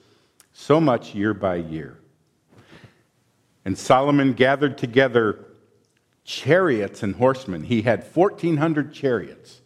so 0.53 0.81
much 0.81 1.15
year 1.15 1.35
by 1.35 1.57
year. 1.57 1.99
And 3.65 3.77
Solomon 3.77 4.33
gathered 4.33 4.79
together 4.79 5.45
chariots 6.31 7.03
and 7.03 7.17
horsemen. 7.17 7.65
He 7.65 7.83
had 7.83 8.05
1,400 8.15 8.93
chariots. 8.93 9.61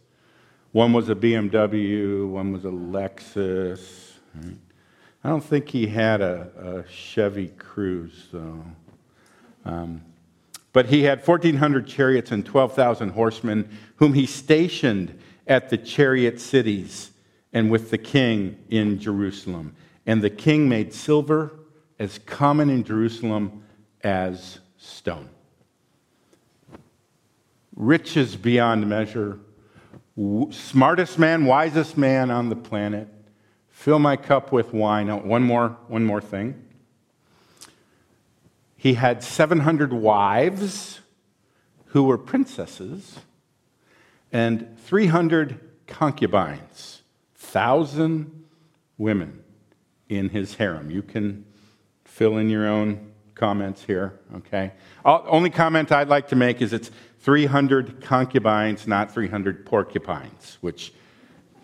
One 0.71 0.93
was 0.93 1.09
a 1.09 1.15
BMW, 1.15 2.27
one 2.27 2.51
was 2.51 2.65
a 2.65 2.69
Lexus. 2.69 4.13
I 5.23 5.29
don't 5.29 5.43
think 5.43 5.69
he 5.69 5.85
had 5.85 6.21
a, 6.21 6.83
a 6.87 6.91
Chevy 6.91 7.49
Cruze, 7.49 8.31
though. 8.31 8.65
Um, 9.63 10.01
but 10.73 10.87
he 10.87 11.03
had 11.03 11.25
1,400 11.25 11.85
chariots 11.87 12.31
and 12.31 12.43
12,000 12.43 13.09
horsemen, 13.09 13.69
whom 13.97 14.13
he 14.13 14.25
stationed 14.25 15.17
at 15.45 15.69
the 15.69 15.77
chariot 15.77 16.41
cities 16.41 17.11
and 17.53 17.69
with 17.69 17.91
the 17.91 17.97
king 17.99 18.57
in 18.69 18.99
Jerusalem. 18.99 19.75
And 20.07 20.23
the 20.23 20.31
king 20.31 20.67
made 20.67 20.95
silver 20.95 21.59
as 21.99 22.17
common 22.25 22.71
in 22.71 22.83
Jerusalem 22.83 23.63
as 24.03 24.59
stone 24.77 25.29
riches 27.75 28.35
beyond 28.35 28.87
measure, 28.87 29.39
smartest 30.51 31.19
man, 31.19 31.45
wisest 31.45 31.97
man 31.97 32.31
on 32.31 32.49
the 32.49 32.55
planet. 32.55 33.07
Fill 33.69 33.99
my 33.99 34.15
cup 34.15 34.51
with 34.51 34.73
wine. 34.73 35.09
Oh, 35.09 35.17
one 35.17 35.43
more, 35.43 35.77
one 35.87 36.05
more 36.05 36.21
thing. 36.21 36.61
He 38.77 38.93
had 38.93 39.23
700 39.23 39.91
wives 39.91 41.01
who 41.87 42.03
were 42.03 42.17
princesses 42.17 43.19
and 44.31 44.77
300 44.79 45.59
concubines, 45.87 47.01
1,000 47.39 48.45
women 48.97 49.43
in 50.09 50.29
his 50.29 50.55
harem. 50.55 50.91
You 50.91 51.01
can 51.01 51.45
fill 52.03 52.37
in 52.37 52.49
your 52.49 52.67
own 52.67 53.11
comments 53.33 53.83
here, 53.83 54.19
okay? 54.35 54.71
Uh, 55.03 55.21
only 55.25 55.49
comment 55.49 55.91
I'd 55.91 56.07
like 56.07 56.29
to 56.29 56.35
make 56.35 56.61
is 56.61 56.73
it's 56.73 56.91
300 57.25 58.01
concubines, 58.01 58.85
not 58.85 59.11
300 59.11 59.65
porcupines, 59.65 60.59
which 60.61 60.93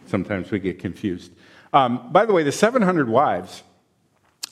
sometimes 0.07 0.49
we 0.49 0.57
get 0.57 0.79
confused. 0.79 1.31
Um, 1.71 2.11
by 2.11 2.25
the 2.25 2.33
way, 2.33 2.41
the 2.41 2.51
700 2.51 3.07
wives, 3.07 3.61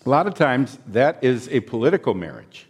a 0.05 0.09
lot 0.09 0.27
of 0.27 0.35
times 0.35 0.77
that 0.85 1.23
is 1.23 1.49
a 1.49 1.61
political 1.61 2.13
marriage 2.13 2.67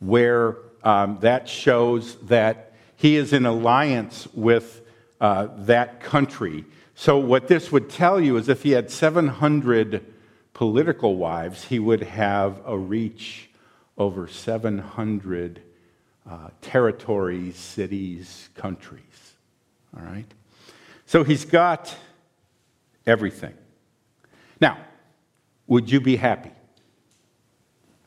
where 0.00 0.56
um, 0.82 1.18
that 1.20 1.48
shows 1.48 2.16
that 2.22 2.72
he 2.96 3.14
is 3.14 3.32
in 3.32 3.46
alliance 3.46 4.26
with 4.34 4.82
uh, 5.20 5.46
that 5.58 6.00
country. 6.00 6.64
So, 6.96 7.16
what 7.16 7.46
this 7.46 7.70
would 7.70 7.88
tell 7.88 8.20
you 8.20 8.38
is 8.38 8.48
if 8.48 8.64
he 8.64 8.72
had 8.72 8.90
700 8.90 10.04
political 10.52 11.14
wives, 11.14 11.66
he 11.66 11.78
would 11.78 12.02
have 12.02 12.60
a 12.66 12.76
reach 12.76 13.50
over 13.96 14.26
700 14.26 15.62
uh, 16.28 16.48
territories, 16.60 17.56
cities, 17.56 18.48
countries. 18.54 19.34
All 19.96 20.04
right? 20.04 20.26
So 21.06 21.24
he's 21.24 21.44
got 21.44 21.94
everything. 23.06 23.54
Now, 24.60 24.78
would 25.66 25.90
you 25.90 26.00
be 26.00 26.16
happy 26.16 26.52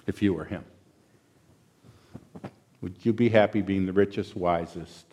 if 0.08 0.22
you 0.22 0.34
were 0.34 0.46
him? 0.46 0.64
Would 2.82 2.96
you 3.04 3.14
be 3.14 3.30
happy 3.30 3.62
being 3.62 3.86
the 3.86 3.94
richest, 3.94 4.36
wisest 4.36 5.06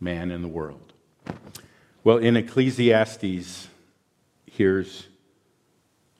man 0.00 0.30
in 0.30 0.42
the 0.42 0.48
world? 0.48 0.92
Well, 2.04 2.18
in 2.18 2.36
Ecclesiastes, 2.36 3.68
here's 4.46 5.06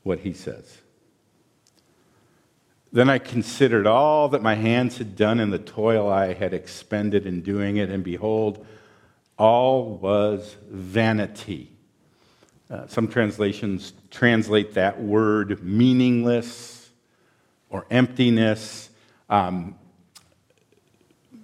what 0.02 0.18
he 0.20 0.32
says. 0.32 0.78
Then 2.92 3.08
I 3.08 3.18
considered 3.18 3.86
all 3.86 4.28
that 4.30 4.42
my 4.42 4.56
hands 4.56 4.98
had 4.98 5.14
done 5.14 5.38
and 5.38 5.52
the 5.52 5.58
toil 5.58 6.08
I 6.08 6.34
had 6.34 6.52
expended 6.52 7.24
in 7.26 7.42
doing 7.42 7.76
it, 7.76 7.88
and 7.88 8.02
behold, 8.02 8.66
all 9.38 9.96
was 9.96 10.56
vanity. 10.68 11.70
Uh, 12.68 12.86
some 12.86 13.08
translations 13.08 13.92
translate 14.10 14.74
that 14.74 15.00
word 15.00 15.62
meaningless 15.62 16.90
or 17.68 17.86
emptiness. 17.90 18.90
Um, 19.28 19.76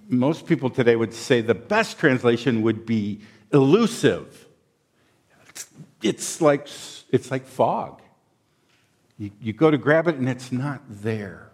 most 0.09 0.45
people 0.45 0.69
today 0.69 0.95
would 0.95 1.13
say 1.13 1.41
the 1.41 1.55
best 1.55 1.97
translation 1.97 2.61
would 2.61 2.85
be 2.85 3.21
elusive. 3.51 4.45
It's, 5.49 5.67
it's 6.01 6.41
like, 6.41 6.67
it's 7.11 7.31
like 7.31 7.45
fog. 7.45 8.01
You, 9.17 9.31
you 9.41 9.53
go 9.53 9.71
to 9.71 9.77
grab 9.77 10.07
it 10.07 10.15
and 10.15 10.29
it's 10.29 10.51
not 10.51 10.81
there. 10.87 11.51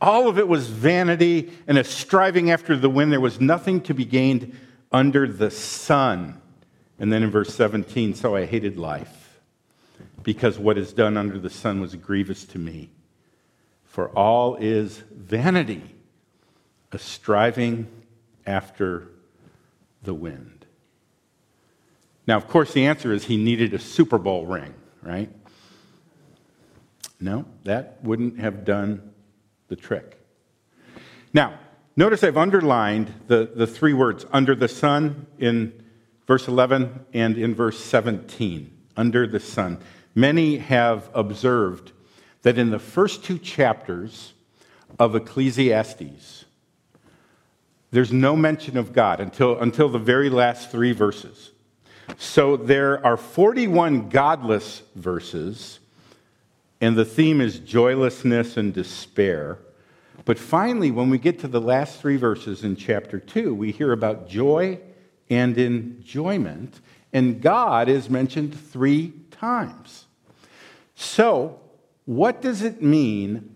All 0.00 0.28
of 0.28 0.38
it 0.38 0.46
was 0.46 0.68
vanity 0.68 1.52
and 1.66 1.78
a 1.78 1.84
striving 1.84 2.50
after 2.50 2.76
the 2.76 2.88
wind. 2.88 3.12
There 3.12 3.20
was 3.20 3.40
nothing 3.40 3.80
to 3.82 3.94
be 3.94 4.04
gained 4.04 4.56
under 4.90 5.26
the 5.26 5.50
sun. 5.50 6.40
And 6.98 7.12
then 7.12 7.22
in 7.22 7.30
verse 7.30 7.54
17, 7.54 8.14
so 8.14 8.36
I 8.36 8.46
hated 8.46 8.78
life 8.78 9.40
because 10.22 10.58
what 10.58 10.78
is 10.78 10.92
done 10.92 11.16
under 11.16 11.38
the 11.38 11.50
sun 11.50 11.80
was 11.80 11.94
grievous 11.96 12.44
to 12.46 12.58
me. 12.58 12.90
For 13.84 14.08
all 14.10 14.56
is 14.56 15.02
vanity. 15.10 15.82
a 16.92 16.98
striving 16.98 17.88
after 18.46 19.08
the 20.02 20.12
wind. 20.12 20.66
Now, 22.26 22.36
of 22.36 22.48
course, 22.48 22.72
the 22.72 22.86
answer 22.86 23.12
is 23.12 23.24
he 23.24 23.36
needed 23.36 23.72
a 23.72 23.78
Super 23.78 24.18
Bowl 24.18 24.44
ring, 24.46 24.74
right? 25.02 25.30
No, 27.22 27.44
that 27.62 27.98
wouldn't 28.02 28.40
have 28.40 28.64
done 28.64 29.12
the 29.68 29.76
trick. 29.76 30.18
Now, 31.32 31.56
notice 31.94 32.24
I've 32.24 32.36
underlined 32.36 33.14
the, 33.28 33.48
the 33.54 33.66
three 33.66 33.94
words 33.94 34.26
under 34.32 34.56
the 34.56 34.66
sun 34.66 35.26
in 35.38 35.72
verse 36.26 36.48
11 36.48 37.06
and 37.14 37.38
in 37.38 37.54
verse 37.54 37.78
17. 37.78 38.76
Under 38.96 39.28
the 39.28 39.38
sun. 39.38 39.78
Many 40.16 40.58
have 40.58 41.10
observed 41.14 41.92
that 42.42 42.58
in 42.58 42.70
the 42.70 42.80
first 42.80 43.24
two 43.24 43.38
chapters 43.38 44.32
of 44.98 45.14
Ecclesiastes, 45.14 46.44
there's 47.92 48.12
no 48.12 48.34
mention 48.34 48.76
of 48.76 48.92
God 48.92 49.20
until, 49.20 49.60
until 49.60 49.88
the 49.88 49.98
very 49.98 50.28
last 50.28 50.72
three 50.72 50.92
verses. 50.92 51.52
So 52.18 52.56
there 52.56 53.04
are 53.06 53.16
41 53.16 54.08
godless 54.08 54.82
verses, 54.96 55.78
and 56.82 56.96
the 56.96 57.04
theme 57.04 57.40
is 57.40 57.60
joylessness 57.60 58.56
and 58.56 58.74
despair. 58.74 59.56
But 60.24 60.36
finally, 60.36 60.90
when 60.90 61.10
we 61.10 61.18
get 61.18 61.38
to 61.38 61.48
the 61.48 61.60
last 61.60 62.00
three 62.00 62.16
verses 62.16 62.64
in 62.64 62.74
chapter 62.74 63.20
2, 63.20 63.54
we 63.54 63.70
hear 63.70 63.92
about 63.92 64.28
joy 64.28 64.80
and 65.30 65.56
enjoyment, 65.56 66.80
and 67.12 67.40
God 67.40 67.88
is 67.88 68.10
mentioned 68.10 68.58
three 68.58 69.12
times. 69.30 70.06
So, 70.96 71.60
what 72.04 72.42
does 72.42 72.62
it 72.62 72.82
mean 72.82 73.54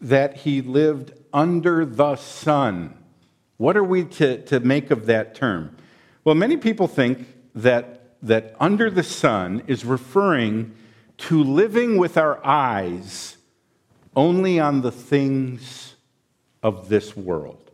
that 0.00 0.38
he 0.38 0.62
lived 0.62 1.12
under 1.34 1.84
the 1.84 2.16
sun? 2.16 2.96
What 3.58 3.76
are 3.76 3.84
we 3.84 4.04
to, 4.04 4.42
to 4.46 4.60
make 4.60 4.90
of 4.90 5.04
that 5.06 5.34
term? 5.34 5.76
Well, 6.24 6.34
many 6.34 6.56
people 6.56 6.88
think 6.88 7.26
that, 7.54 8.16
that 8.22 8.56
under 8.58 8.90
the 8.90 9.02
sun 9.02 9.62
is 9.66 9.84
referring 9.84 10.74
to 11.20 11.44
living 11.44 11.98
with 11.98 12.16
our 12.16 12.44
eyes 12.44 13.36
only 14.16 14.58
on 14.58 14.80
the 14.80 14.90
things 14.90 15.94
of 16.62 16.88
this 16.88 17.16
world, 17.16 17.70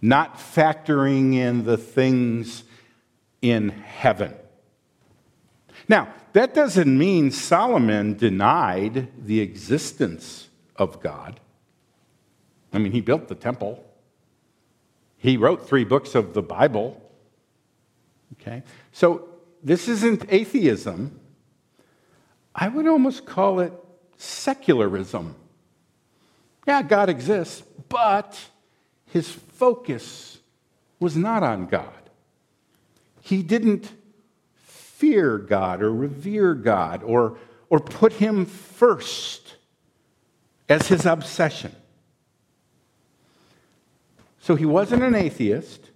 not 0.00 0.38
factoring 0.38 1.34
in 1.34 1.64
the 1.64 1.76
things 1.76 2.64
in 3.42 3.68
heaven. 3.68 4.34
Now, 5.88 6.12
that 6.32 6.54
doesn't 6.54 6.98
mean 6.98 7.30
Solomon 7.30 8.16
denied 8.16 9.08
the 9.26 9.40
existence 9.40 10.48
of 10.76 11.00
God. 11.00 11.40
I 12.72 12.78
mean, 12.78 12.92
he 12.92 13.00
built 13.00 13.28
the 13.28 13.34
temple, 13.34 13.84
he 15.16 15.36
wrote 15.36 15.66
three 15.66 15.84
books 15.84 16.14
of 16.14 16.34
the 16.34 16.42
Bible. 16.42 17.02
Okay? 18.34 18.62
So, 18.92 19.28
this 19.62 19.88
isn't 19.88 20.24
atheism. 20.28 21.18
I 22.58 22.68
would 22.68 22.86
almost 22.86 23.26
call 23.26 23.60
it 23.60 23.72
secularism. 24.16 25.34
Yeah, 26.66 26.82
God 26.82 27.10
exists, 27.10 27.62
but 27.90 28.40
his 29.04 29.30
focus 29.30 30.38
was 30.98 31.16
not 31.16 31.42
on 31.42 31.66
God. 31.66 31.92
He 33.20 33.42
didn't 33.42 33.92
fear 34.54 35.36
God 35.36 35.82
or 35.82 35.92
revere 35.92 36.54
God 36.54 37.02
or, 37.02 37.36
or 37.68 37.78
put 37.78 38.14
him 38.14 38.46
first 38.46 39.56
as 40.66 40.88
his 40.88 41.04
obsession. 41.04 41.72
So 44.40 44.56
he 44.56 44.64
wasn't 44.64 45.02
an 45.02 45.14
atheist, 45.14 45.90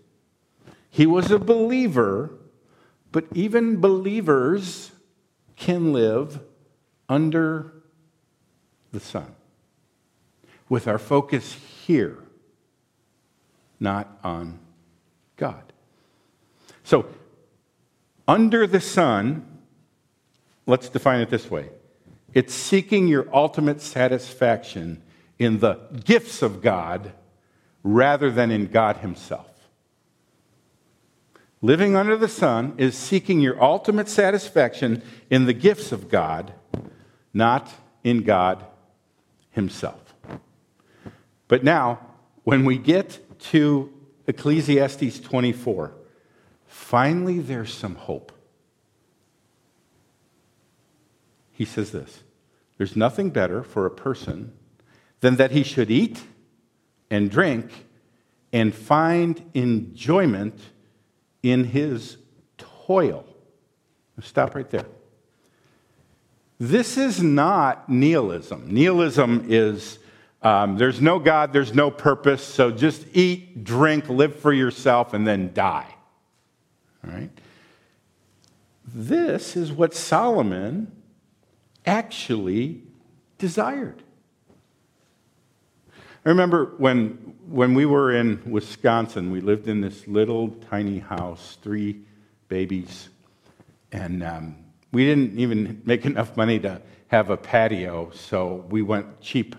he 0.90 1.06
was 1.06 1.30
a 1.30 1.38
believer, 1.38 2.32
but 3.12 3.24
even 3.32 3.80
believers 3.80 4.90
can 5.56 5.92
live 5.92 6.40
under 7.10 7.74
the 8.92 9.00
sun 9.00 9.34
with 10.68 10.86
our 10.86 10.98
focus 10.98 11.58
here, 11.84 12.18
not 13.80 14.18
on 14.22 14.58
God. 15.36 15.72
So, 16.84 17.06
under 18.26 18.66
the 18.66 18.80
sun, 18.80 19.58
let's 20.66 20.88
define 20.88 21.20
it 21.20 21.28
this 21.28 21.50
way 21.50 21.68
it's 22.32 22.54
seeking 22.54 23.08
your 23.08 23.26
ultimate 23.34 23.80
satisfaction 23.80 25.02
in 25.38 25.58
the 25.58 25.74
gifts 26.04 26.42
of 26.42 26.62
God 26.62 27.12
rather 27.82 28.30
than 28.30 28.52
in 28.52 28.66
God 28.66 28.98
Himself. 28.98 29.48
Living 31.62 31.96
under 31.96 32.16
the 32.16 32.28
sun 32.28 32.74
is 32.78 32.96
seeking 32.96 33.40
your 33.40 33.62
ultimate 33.62 34.08
satisfaction 34.08 35.02
in 35.28 35.46
the 35.46 35.52
gifts 35.52 35.92
of 35.92 36.08
God, 36.08 36.54
not 37.32 37.72
in 38.04 38.22
God 38.22 38.64
Himself. 39.50 40.14
But 41.48 41.64
now, 41.64 41.98
when 42.44 42.64
we 42.64 42.78
get 42.78 43.18
to 43.50 43.92
Ecclesiastes 44.26 45.20
24, 45.20 45.92
finally 46.66 47.40
there's 47.40 47.72
some 47.72 47.96
hope. 47.96 48.32
He 51.50 51.64
says 51.64 51.90
this 51.90 52.22
There's 52.78 52.96
nothing 52.96 53.30
better 53.30 53.62
for 53.62 53.84
a 53.84 53.90
person 53.90 54.52
than 55.20 55.36
that 55.36 55.50
he 55.50 55.62
should 55.62 55.90
eat 55.90 56.22
and 57.10 57.30
drink 57.30 57.86
and 58.52 58.74
find 58.74 59.50
enjoyment 59.54 60.58
in 61.42 61.64
his 61.64 62.16
toil. 62.56 63.26
Stop 64.22 64.54
right 64.54 64.68
there. 64.68 64.86
This 66.60 66.98
is 66.98 67.22
not 67.22 67.88
nihilism. 67.88 68.70
Nihilism 68.70 69.46
is 69.48 69.98
um, 70.42 70.76
there's 70.76 71.00
no 71.00 71.18
God, 71.18 71.52
there's 71.52 71.74
no 71.74 71.90
purpose, 71.90 72.42
so 72.42 72.70
just 72.70 73.06
eat, 73.12 73.64
drink, 73.64 74.08
live 74.08 74.36
for 74.36 74.52
yourself, 74.52 75.12
and 75.14 75.26
then 75.26 75.52
die. 75.52 75.94
All 77.04 77.12
right? 77.12 77.30
This 78.86 79.56
is 79.56 79.72
what 79.72 79.94
Solomon 79.94 80.90
actually 81.86 82.82
desired. 83.38 84.02
I 86.24 86.28
remember 86.28 86.74
when, 86.78 87.34
when 87.46 87.74
we 87.74 87.86
were 87.86 88.12
in 88.12 88.42
Wisconsin, 88.50 89.30
we 89.30 89.40
lived 89.40 89.68
in 89.68 89.80
this 89.80 90.06
little 90.06 90.50
tiny 90.70 90.98
house, 90.98 91.58
three 91.62 92.00
babies, 92.48 93.08
and 93.92 94.22
um, 94.22 94.56
we 94.92 95.04
didn't 95.04 95.38
even 95.38 95.82
make 95.84 96.04
enough 96.04 96.36
money 96.36 96.58
to 96.60 96.80
have 97.08 97.30
a 97.30 97.36
patio, 97.36 98.10
so 98.12 98.64
we 98.70 98.82
went 98.82 99.20
cheap, 99.20 99.56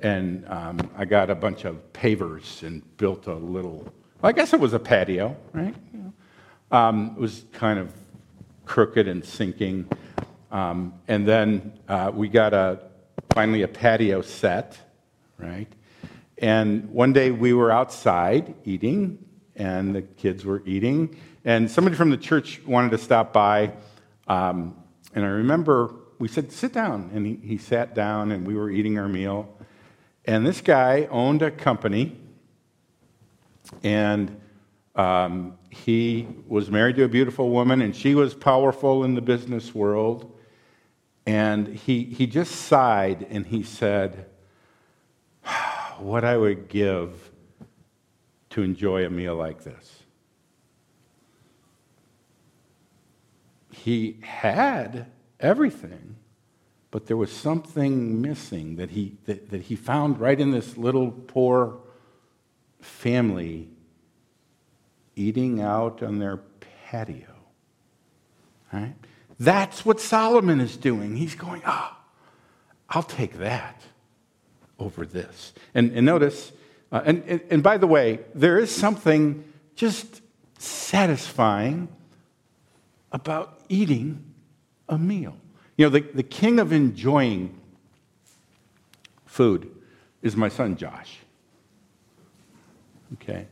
and 0.00 0.46
um, 0.48 0.78
I 0.96 1.04
got 1.04 1.30
a 1.30 1.34
bunch 1.34 1.64
of 1.64 1.92
pavers 1.92 2.62
and 2.62 2.82
built 2.96 3.26
a 3.26 3.34
little, 3.34 3.84
well, 4.20 4.30
I 4.30 4.32
guess 4.32 4.52
it 4.52 4.60
was 4.60 4.72
a 4.72 4.78
patio, 4.78 5.36
right? 5.52 5.74
Um, 6.70 7.14
it 7.16 7.20
was 7.20 7.44
kind 7.52 7.78
of 7.78 7.92
crooked 8.64 9.08
and 9.08 9.24
sinking. 9.24 9.88
Um, 10.52 10.94
and 11.08 11.26
then 11.26 11.78
uh, 11.88 12.10
we 12.14 12.28
got 12.28 12.54
a, 12.54 12.80
finally 13.32 13.62
a 13.62 13.68
patio 13.68 14.22
set, 14.22 14.78
right? 15.38 15.66
And 16.38 16.90
one 16.90 17.12
day 17.12 17.30
we 17.30 17.52
were 17.52 17.70
outside 17.70 18.54
eating, 18.64 19.24
and 19.56 19.94
the 19.94 20.02
kids 20.02 20.44
were 20.44 20.62
eating, 20.64 21.16
and 21.44 21.70
somebody 21.70 21.96
from 21.96 22.10
the 22.10 22.16
church 22.16 22.60
wanted 22.66 22.90
to 22.92 22.98
stop 22.98 23.32
by. 23.32 23.72
Um, 24.28 24.76
and 25.14 25.24
I 25.24 25.28
remember 25.28 25.94
we 26.20 26.28
said, 26.28 26.52
Sit 26.52 26.72
down. 26.72 27.10
And 27.12 27.26
he, 27.26 27.34
he 27.42 27.58
sat 27.58 27.94
down, 27.94 28.30
and 28.30 28.46
we 28.46 28.54
were 28.54 28.70
eating 28.70 28.98
our 28.98 29.08
meal. 29.08 29.52
And 30.26 30.46
this 30.46 30.60
guy 30.60 31.08
owned 31.10 31.42
a 31.42 31.50
company, 31.50 32.16
and 33.82 34.40
um, 34.94 35.58
he 35.70 36.28
was 36.46 36.70
married 36.70 36.96
to 36.96 37.04
a 37.04 37.08
beautiful 37.08 37.50
woman, 37.50 37.80
and 37.80 37.96
she 37.96 38.14
was 38.14 38.34
powerful 38.34 39.02
in 39.04 39.14
the 39.14 39.22
business 39.22 39.74
world. 39.74 40.36
And 41.26 41.68
he, 41.68 42.04
he 42.04 42.26
just 42.26 42.52
sighed 42.52 43.26
and 43.30 43.46
he 43.46 43.62
said, 43.62 44.26
what 45.98 46.24
I 46.24 46.36
would 46.36 46.68
give 46.68 47.30
to 48.50 48.62
enjoy 48.62 49.06
a 49.06 49.10
meal 49.10 49.36
like 49.36 49.62
this. 49.62 49.99
He 53.84 54.18
had 54.22 55.06
everything, 55.38 56.16
but 56.90 57.06
there 57.06 57.16
was 57.16 57.32
something 57.32 58.20
missing 58.20 58.76
that 58.76 58.90
he, 58.90 59.16
that, 59.24 59.50
that 59.50 59.62
he 59.62 59.76
found 59.76 60.20
right 60.20 60.38
in 60.38 60.50
this 60.50 60.76
little 60.76 61.10
poor 61.10 61.78
family 62.80 63.68
eating 65.16 65.60
out 65.60 66.02
on 66.02 66.18
their 66.18 66.40
patio. 66.88 67.34
Right? 68.72 68.94
That's 69.38 69.84
what 69.84 70.00
Solomon 70.00 70.60
is 70.60 70.76
doing. 70.76 71.16
He's 71.16 71.34
going, 71.34 71.62
ah, 71.64 71.96
oh, 71.96 72.20
I'll 72.90 73.02
take 73.02 73.38
that 73.38 73.82
over 74.78 75.06
this. 75.06 75.52
And, 75.74 75.92
and 75.92 76.04
notice 76.04 76.52
Uh, 76.92 77.02
and, 77.04 77.22
and, 77.28 77.40
and 77.50 77.62
by 77.62 77.78
the 77.78 77.86
way, 77.86 78.18
there 78.34 78.58
is 78.58 78.68
something 78.68 79.44
just 79.76 80.22
satisfying 80.58 81.88
about 83.12 83.60
eating 83.68 84.24
a 84.88 84.98
meal. 84.98 85.36
You 85.76 85.86
know, 85.86 85.90
the, 85.90 86.00
the 86.00 86.22
king 86.22 86.58
of 86.60 86.72
enjoying 86.72 87.58
food 89.26 89.70
is 90.22 90.36
my 90.36 90.48
son 90.48 90.76
Josh. 90.76 91.18
Okay? 93.14 93.46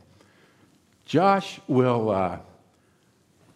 Josh 1.05 1.59
will, 1.67 2.11
uh, 2.11 2.37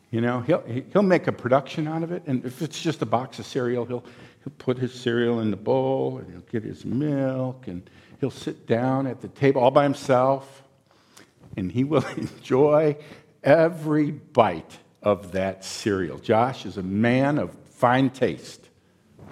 you 0.10 0.22
know, 0.22 0.42
he'll, 0.42 0.64
he'll 0.92 1.04
make 1.04 1.28
a 1.28 1.32
production 1.32 1.88
out 1.88 2.04
of 2.04 2.12
it. 2.12 2.24
And 2.26 2.44
if 2.46 2.62
it's 2.62 2.82
just 2.82 3.02
a 3.02 3.06
box 3.06 3.40
of 3.40 3.46
cereal, 3.46 3.86
he'll, 3.86 4.04
he'll 4.44 4.54
put 4.58 4.78
his 4.78 4.94
cereal 4.94 5.40
in 5.40 5.52
the 5.52 5.58
bowl 5.58 6.18
and 6.18 6.32
he'll 6.32 6.42
get 6.52 6.64
his 6.64 6.84
milk 6.84 7.68
and 7.68 7.88
he'll 8.20 8.32
sit 8.32 8.66
down 8.66 9.06
at 9.06 9.22
the 9.22 9.28
table 9.28 9.62
all 9.62 9.72
by 9.72 9.84
himself 9.84 10.64
and 11.56 11.72
he 11.72 11.84
will 11.84 12.06
enjoy 12.18 12.98
every 13.44 14.12
bite 14.12 14.80
of 15.04 15.34
that 15.34 15.64
cereal. 15.66 16.18
Josh 16.18 16.66
is 16.66 16.78
a 16.78 16.84
man 16.84 17.38
of 17.38 17.54
fine 17.66 18.10
taste, 18.10 18.70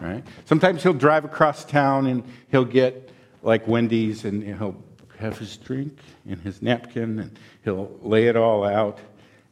right? 0.02 0.24
Sometimes 0.46 0.84
he'll 0.84 0.94
drive 0.94 1.26
across 1.26 1.64
town 1.64 2.08
and 2.08 2.24
he'll 2.50 2.66
get 2.66 3.10
like 3.42 3.68
Wendy's 3.68 4.26
and 4.26 4.44
he'll 4.44 4.84
have 5.18 5.38
his 5.38 5.56
drink 5.58 5.98
in 6.26 6.38
his 6.40 6.62
napkin 6.62 7.20
and 7.20 7.40
he'll 7.64 7.98
lay 8.02 8.28
it 8.28 8.36
all 8.36 8.64
out 8.64 9.00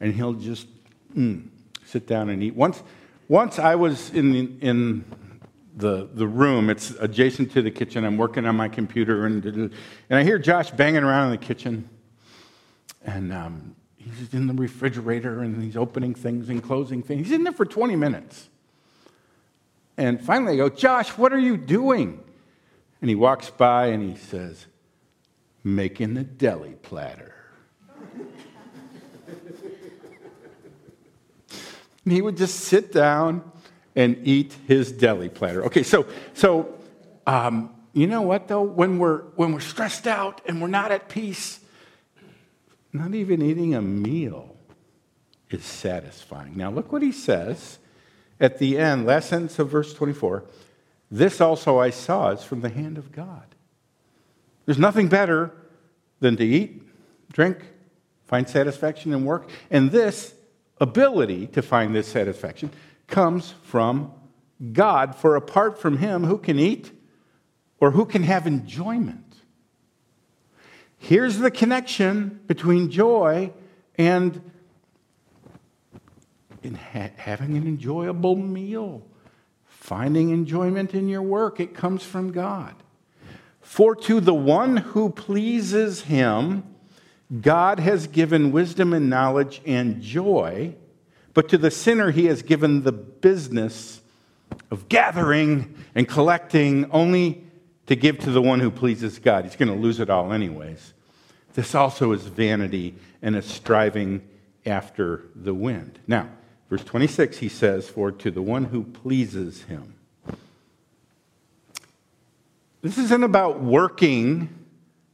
and 0.02 0.14
he'll 0.14 0.34
just 0.34 0.68
mm, 1.16 1.48
sit 1.86 2.06
down 2.06 2.30
and 2.30 2.44
eat. 2.44 2.56
Once, 2.56 2.84
once 3.28 3.58
I 3.58 3.76
was 3.76 4.10
in, 4.12 4.32
the, 4.32 4.52
in 4.62 5.06
the, 5.78 6.10
the 6.14 6.28
room, 6.28 6.70
it's 6.70 6.92
adjacent 6.92 7.52
to 7.54 7.62
the 7.62 7.72
kitchen. 7.72 8.04
I'm 8.04 8.18
working 8.18 8.46
on 8.46 8.56
my 8.56 8.68
computer 8.68 9.26
and, 9.26 9.46
and 9.46 9.74
I 10.10 10.24
hear 10.24 10.38
Josh 10.40 10.72
banging 10.72 11.04
around 11.04 11.32
in 11.32 11.40
the 11.40 11.46
kitchen 11.46 11.88
and 13.06 13.32
um, 13.32 13.76
he's 14.00 14.34
in 14.34 14.48
the 14.48 14.54
refrigerator 14.54 15.42
and 15.42 15.62
he's 15.62 15.78
opening 15.78 16.16
things 16.16 16.50
and 16.50 16.64
closing 16.64 17.04
things. 17.04 17.28
He's 17.28 17.36
in 17.36 17.44
there 17.44 17.54
for 17.54 17.66
20 17.66 17.96
minutes. 17.96 18.50
And 19.98 20.22
finally 20.22 20.54
I 20.54 20.56
go, 20.56 20.70
Josh, 20.70 21.10
what 21.10 21.34
are 21.34 21.40
you 21.40 21.58
doing? 21.58 22.24
And 23.02 23.10
he 23.10 23.16
walks 23.16 23.50
by 23.50 23.88
and 23.88 24.10
he 24.10 24.16
says, 24.16 24.66
making 25.64 26.14
the 26.14 26.24
deli 26.24 26.76
platter. 26.82 27.36
and 32.06 32.14
he 32.14 32.22
would 32.22 32.38
just 32.38 32.62
sit 32.62 32.94
down 32.94 33.52
and 33.96 34.18
eat 34.26 34.56
his 34.68 34.92
deli 34.94 35.28
platter. 35.28 35.66
Okay, 35.66 35.84
so, 35.84 36.08
so 36.34 36.74
um, 37.28 37.76
you 37.92 38.08
know 38.08 38.22
what 38.22 38.48
though? 38.48 38.64
When 38.64 39.00
we're, 39.00 39.24
when 39.36 39.52
we're 39.52 39.60
stressed 39.60 40.08
out 40.08 40.40
and 40.46 40.62
we're 40.62 40.70
not 40.70 40.92
at 40.92 41.10
peace, 41.10 41.60
not 42.92 43.14
even 43.14 43.42
eating 43.42 43.76
a 43.76 43.82
meal 43.82 44.56
is 45.50 45.64
satisfying. 45.64 46.56
Now, 46.56 46.72
look 46.72 46.92
what 46.92 47.02
he 47.02 47.12
says 47.12 47.80
at 48.40 48.58
the 48.58 48.78
end, 48.78 49.06
last 49.06 49.30
sentence 49.30 49.60
of 49.60 49.70
verse 49.70 49.94
24. 49.94 50.46
This 51.12 51.42
also 51.42 51.80
I 51.80 51.90
saw 51.90 52.30
is 52.30 52.44
from 52.44 52.62
the 52.62 52.70
hand 52.70 52.98
of 52.98 53.12
God. 53.12 53.44
There's 54.66 54.78
nothing 54.78 55.08
better 55.08 55.52
than 56.20 56.38
to 56.38 56.44
eat, 56.44 56.84
drink, 57.32 57.58
find 58.26 58.48
satisfaction 58.48 59.14
in 59.14 59.26
work. 59.26 59.50
And 59.72 59.92
this 59.92 60.36
ability 60.80 61.48
to 61.48 61.62
find 61.62 61.96
this 61.96 62.08
satisfaction 62.08 62.70
comes 63.08 63.54
from 63.64 64.14
God. 64.72 65.16
For 65.16 65.36
apart 65.36 65.82
from 65.82 65.98
Him, 65.98 66.24
who 66.24 66.38
can 66.38 66.60
eat 66.60 66.92
or 67.80 67.92
who 67.92 68.06
can 68.06 68.24
have 68.24 68.46
enjoyment? 68.46 69.29
Here's 71.00 71.40
the 71.40 71.50
connection 71.50 72.42
between 72.46 72.92
joy 72.92 73.52
and 73.98 74.42
ha- 76.64 77.12
having 77.16 77.56
an 77.56 77.66
enjoyable 77.66 78.36
meal, 78.36 79.02
finding 79.66 80.30
enjoyment 80.30 80.94
in 80.94 81.08
your 81.08 81.22
work. 81.22 81.60
It 81.60 81.74
comes 81.74 82.04
from 82.04 82.32
God. 82.32 82.76
For 83.62 83.96
to 83.96 84.20
the 84.20 84.34
one 84.34 84.78
who 84.78 85.10
pleases 85.10 86.02
him, 86.02 86.64
God 87.42 87.80
has 87.80 88.08
given 88.08 88.52
wisdom 88.52 88.94
and 88.94 89.10
knowledge 89.10 89.62
and 89.66 90.02
joy, 90.02 90.76
but 91.34 91.48
to 91.50 91.58
the 91.58 91.72
sinner, 91.72 92.12
he 92.12 92.26
has 92.26 92.42
given 92.42 92.84
the 92.84 92.92
business 92.92 94.02
of 94.72 94.90
gathering 94.90 95.76
and 95.96 96.08
collecting 96.08 96.90
only 96.92 97.46
to 97.90 97.96
give 97.96 98.20
to 98.20 98.30
the 98.30 98.42
one 98.42 98.60
who 98.60 98.70
pleases 98.70 99.18
God. 99.18 99.46
He's 99.46 99.56
going 99.56 99.68
to 99.68 99.74
lose 99.74 100.00
it 100.00 100.12
all, 100.12 100.32
anyways. 100.32 100.94
This 101.56 101.74
also 101.74 102.12
is 102.12 102.22
vanity 102.22 102.94
and 103.24 103.36
a 103.36 103.42
striving 103.42 104.22
after 104.64 105.24
the 105.34 105.56
wind. 105.56 105.98
Now, 106.06 106.30
verse 106.70 106.84
26, 106.84 107.40
he 107.40 107.50
says, 107.50 107.90
For 107.90 108.12
to 108.12 108.30
the 108.30 108.44
one 108.44 108.66
who 108.66 108.84
pleases 108.84 109.64
him. 109.64 109.96
This 112.84 113.00
isn't 113.00 113.24
about 113.24 113.60
working 113.60 114.50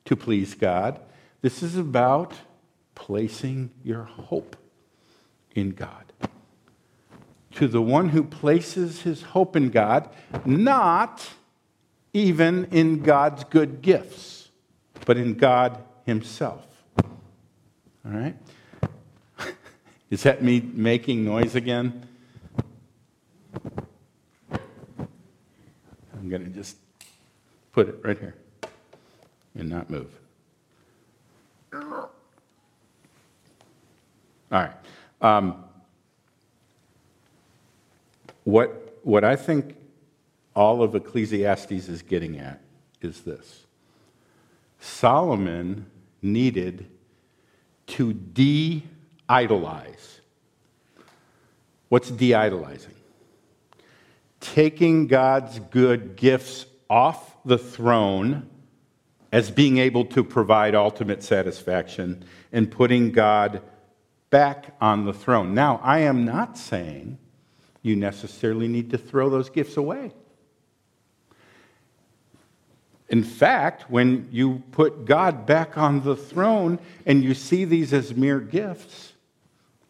to 0.03 0.17
please 0.17 0.53
God. 0.53 0.99
This 1.41 1.63
is 1.63 1.77
about 1.77 2.33
placing 2.93 3.71
your 3.85 4.03
hope 4.03 4.57
in 5.55 5.71
God. 5.71 6.11
To 7.51 7.69
the 7.69 7.81
one 7.81 8.09
who 8.09 8.25
places 8.25 9.03
his 9.03 9.21
hope 9.21 9.55
in 9.55 9.69
God, 9.69 10.09
not 10.43 11.25
even 12.15 12.65
in 12.71 13.01
God's 13.01 13.43
good 13.43 13.81
gifts, 13.81 14.47
but 15.05 15.17
in 15.17 15.33
God 15.33 15.83
Himself. 16.05 16.65
All 17.03 17.11
right? 18.05 18.37
Is 20.09 20.23
that 20.23 20.41
me 20.41 20.61
making 20.61 21.25
noise 21.25 21.55
again? 21.55 22.07
I'm 26.13 26.29
going 26.29 26.45
to 26.45 26.49
just 26.51 26.77
put 27.73 27.89
it 27.89 27.99
right 28.01 28.17
here 28.17 28.35
and 29.53 29.67
not 29.67 29.89
move. 29.89 30.07
All 31.73 32.09
right. 34.49 34.71
Um, 35.21 35.65
what, 38.45 38.99
what 39.03 39.25
I 39.25 39.35
think 39.35 39.75
all 40.55 40.81
of 40.81 40.95
Ecclesiastes 40.95 41.71
is 41.71 42.01
getting 42.01 42.39
at 42.39 42.61
is 43.01 43.21
this 43.21 43.65
Solomon 44.79 45.85
needed 46.21 46.87
to 47.87 48.13
de 48.13 48.83
idolize. 49.29 50.21
What's 51.89 52.09
de 52.09 52.33
idolizing? 52.33 52.93
Taking 54.39 55.07
God's 55.07 55.59
good 55.59 56.15
gifts 56.15 56.65
off 56.89 57.35
the 57.45 57.57
throne 57.57 58.49
as 59.31 59.51
being 59.51 59.77
able 59.77 60.05
to 60.05 60.23
provide 60.23 60.75
ultimate 60.75 61.23
satisfaction 61.23 62.23
and 62.51 62.71
putting 62.71 63.11
God 63.11 63.61
back 64.29 64.75
on 64.79 65.05
the 65.05 65.13
throne. 65.13 65.53
Now, 65.53 65.79
I 65.83 65.99
am 65.99 66.25
not 66.25 66.57
saying 66.57 67.17
you 67.81 67.95
necessarily 67.95 68.67
need 68.67 68.91
to 68.91 68.97
throw 68.97 69.29
those 69.29 69.49
gifts 69.49 69.77
away. 69.77 70.11
In 73.09 73.23
fact, 73.23 73.89
when 73.89 74.27
you 74.31 74.63
put 74.71 75.05
God 75.05 75.45
back 75.45 75.77
on 75.77 76.01
the 76.01 76.15
throne 76.15 76.79
and 77.05 77.23
you 77.23 77.33
see 77.33 77.65
these 77.65 77.93
as 77.93 78.15
mere 78.15 78.39
gifts, 78.39 79.13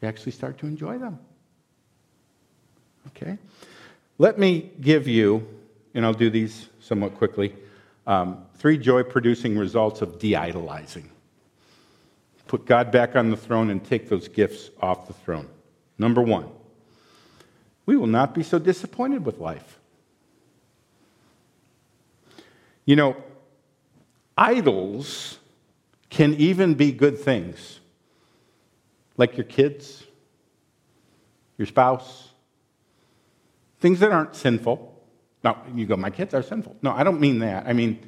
you 0.02 0.08
actually 0.08 0.34
start 0.34 0.58
to 0.60 0.68
enjoy 0.68 0.98
them. 0.98 1.20
Okay? 3.08 3.38
Let 4.18 4.38
me 4.38 4.72
give 4.82 5.08
you, 5.08 5.48
and 5.94 6.06
I'll 6.06 6.14
do 6.14 6.30
these 6.30 6.68
somewhat 6.82 7.16
quickly, 7.16 7.56
um, 8.06 8.46
three 8.56 8.78
joy 8.78 9.04
producing 9.04 9.58
results 9.58 10.02
of 10.02 10.20
de 10.20 10.36
idolizing. 10.36 11.10
Put 12.48 12.66
God 12.66 12.92
back 12.92 13.16
on 13.16 13.32
the 13.32 13.38
throne 13.38 13.70
and 13.70 13.84
take 13.84 14.10
those 14.10 14.28
gifts 14.28 14.70
off 14.82 15.08
the 15.08 15.14
throne. 15.14 15.48
Number 15.98 16.22
one, 16.22 16.50
we 17.86 17.96
will 17.96 18.08
not 18.08 18.34
be 18.34 18.44
so 18.44 18.60
disappointed 18.60 19.26
with 19.26 19.40
life. 19.40 19.80
You 22.86 22.96
know, 22.96 23.18
idols 24.38 25.40
can 26.10 26.36
even 26.36 26.76
be 26.76 26.92
good 26.92 27.20
things, 27.20 27.80
like 29.18 29.38
your 29.38 29.46
kids, 29.46 30.04
your 31.58 31.66
spouse, 31.66 32.30
things 33.80 34.00
that 34.00 34.12
aren't 34.12 34.36
sinful. 34.36 34.94
Now, 35.44 35.64
you 35.74 35.86
go, 35.86 35.96
my 35.96 36.10
kids 36.10 36.34
are 36.34 36.44
sinful. 36.44 36.76
No, 36.82 36.92
I 36.92 37.04
don't 37.04 37.20
mean 37.20 37.40
that. 37.40 37.68
I 37.68 37.74
mean, 37.74 38.00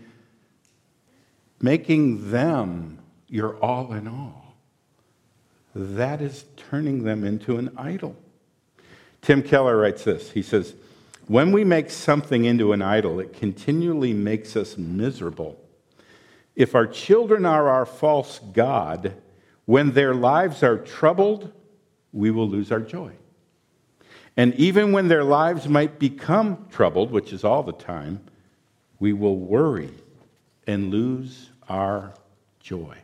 making 1.61 2.31
them 2.31 2.99
your 3.27 3.57
all 3.57 3.93
in 3.93 4.07
all. 4.07 4.55
That 5.75 6.21
is 6.21 6.45
turning 6.55 7.03
them 7.03 7.23
into 7.23 7.57
an 7.57 7.71
idol. 7.77 8.15
Tim 9.21 9.43
Keller 9.43 9.77
writes 9.77 10.03
this. 10.03 10.31
He 10.31 10.41
says, 10.41 10.73
when 11.27 11.51
we 11.51 11.63
make 11.63 11.89
something 11.89 12.45
into 12.45 12.71
an 12.71 12.81
idol, 12.81 13.19
it 13.19 13.33
continually 13.33 14.13
makes 14.13 14.55
us 14.55 14.77
miserable. 14.77 15.59
If 16.55 16.73
our 16.73 16.87
children 16.87 17.45
are 17.45 17.69
our 17.69 17.85
false 17.85 18.39
God, 18.53 19.13
when 19.65 19.91
their 19.91 20.15
lives 20.15 20.63
are 20.63 20.77
troubled, 20.77 21.51
we 22.13 22.31
will 22.31 22.47
lose 22.47 22.71
our 22.71 22.79
joy. 22.79 23.11
And 24.37 24.53
even 24.55 24.91
when 24.91 25.07
their 25.07 25.23
lives 25.23 25.67
might 25.67 25.99
become 25.99 26.67
troubled, 26.71 27.11
which 27.11 27.33
is 27.33 27.43
all 27.43 27.63
the 27.63 27.73
time, 27.73 28.21
we 28.99 29.11
will 29.11 29.37
worry 29.37 29.91
and 30.65 30.91
lose 30.91 31.49
our 31.67 32.13
joy. 32.59 32.95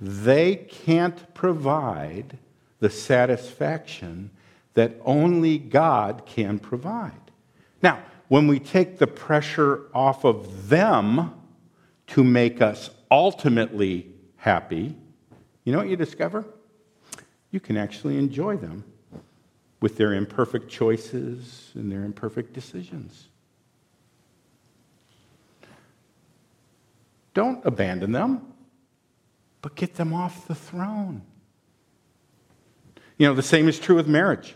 They 0.00 0.56
can't 0.56 1.34
provide 1.34 2.38
the 2.80 2.90
satisfaction 2.90 4.30
that 4.76 4.94
only 5.06 5.56
God 5.56 6.26
can 6.26 6.58
provide. 6.58 7.32
Now, 7.82 8.02
when 8.28 8.46
we 8.46 8.60
take 8.60 8.98
the 8.98 9.06
pressure 9.06 9.86
off 9.94 10.24
of 10.24 10.68
them 10.68 11.34
to 12.08 12.22
make 12.22 12.60
us 12.60 12.90
ultimately 13.10 14.12
happy, 14.36 14.94
you 15.64 15.72
know 15.72 15.78
what 15.78 15.88
you 15.88 15.96
discover? 15.96 16.44
You 17.50 17.58
can 17.58 17.78
actually 17.78 18.18
enjoy 18.18 18.58
them 18.58 18.84
with 19.80 19.96
their 19.96 20.12
imperfect 20.12 20.68
choices 20.68 21.70
and 21.74 21.90
their 21.90 22.04
imperfect 22.04 22.52
decisions. 22.52 23.28
Don't 27.32 27.64
abandon 27.64 28.12
them, 28.12 28.52
but 29.62 29.74
get 29.74 29.94
them 29.94 30.12
off 30.12 30.46
the 30.46 30.54
throne. 30.54 31.22
You 33.16 33.26
know, 33.26 33.34
the 33.34 33.42
same 33.42 33.68
is 33.68 33.78
true 33.78 33.96
with 33.96 34.06
marriage. 34.06 34.54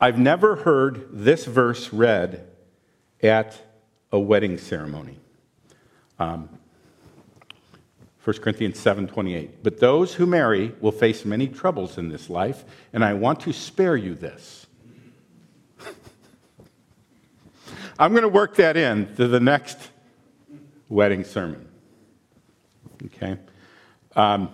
I've 0.00 0.18
never 0.18 0.56
heard 0.56 1.08
this 1.10 1.46
verse 1.46 1.92
read 1.92 2.46
at 3.22 3.58
a 4.12 4.18
wedding 4.18 4.58
ceremony. 4.58 5.18
Um, 6.18 6.50
1 8.22 8.40
Corinthians 8.42 8.78
7:28. 8.78 9.62
But 9.62 9.78
those 9.78 10.14
who 10.14 10.26
marry 10.26 10.74
will 10.80 10.92
face 10.92 11.24
many 11.24 11.48
troubles 11.48 11.96
in 11.96 12.08
this 12.08 12.28
life, 12.28 12.64
and 12.92 13.04
I 13.04 13.14
want 13.14 13.40
to 13.40 13.52
spare 13.52 13.96
you 13.96 14.14
this. 14.14 14.66
I'm 17.98 18.10
going 18.10 18.22
to 18.22 18.28
work 18.28 18.56
that 18.56 18.76
in 18.76 19.14
to 19.14 19.28
the 19.28 19.40
next 19.40 19.78
wedding 20.88 21.24
sermon. 21.24 21.68
Okay? 23.04 23.38
Um, 24.14 24.50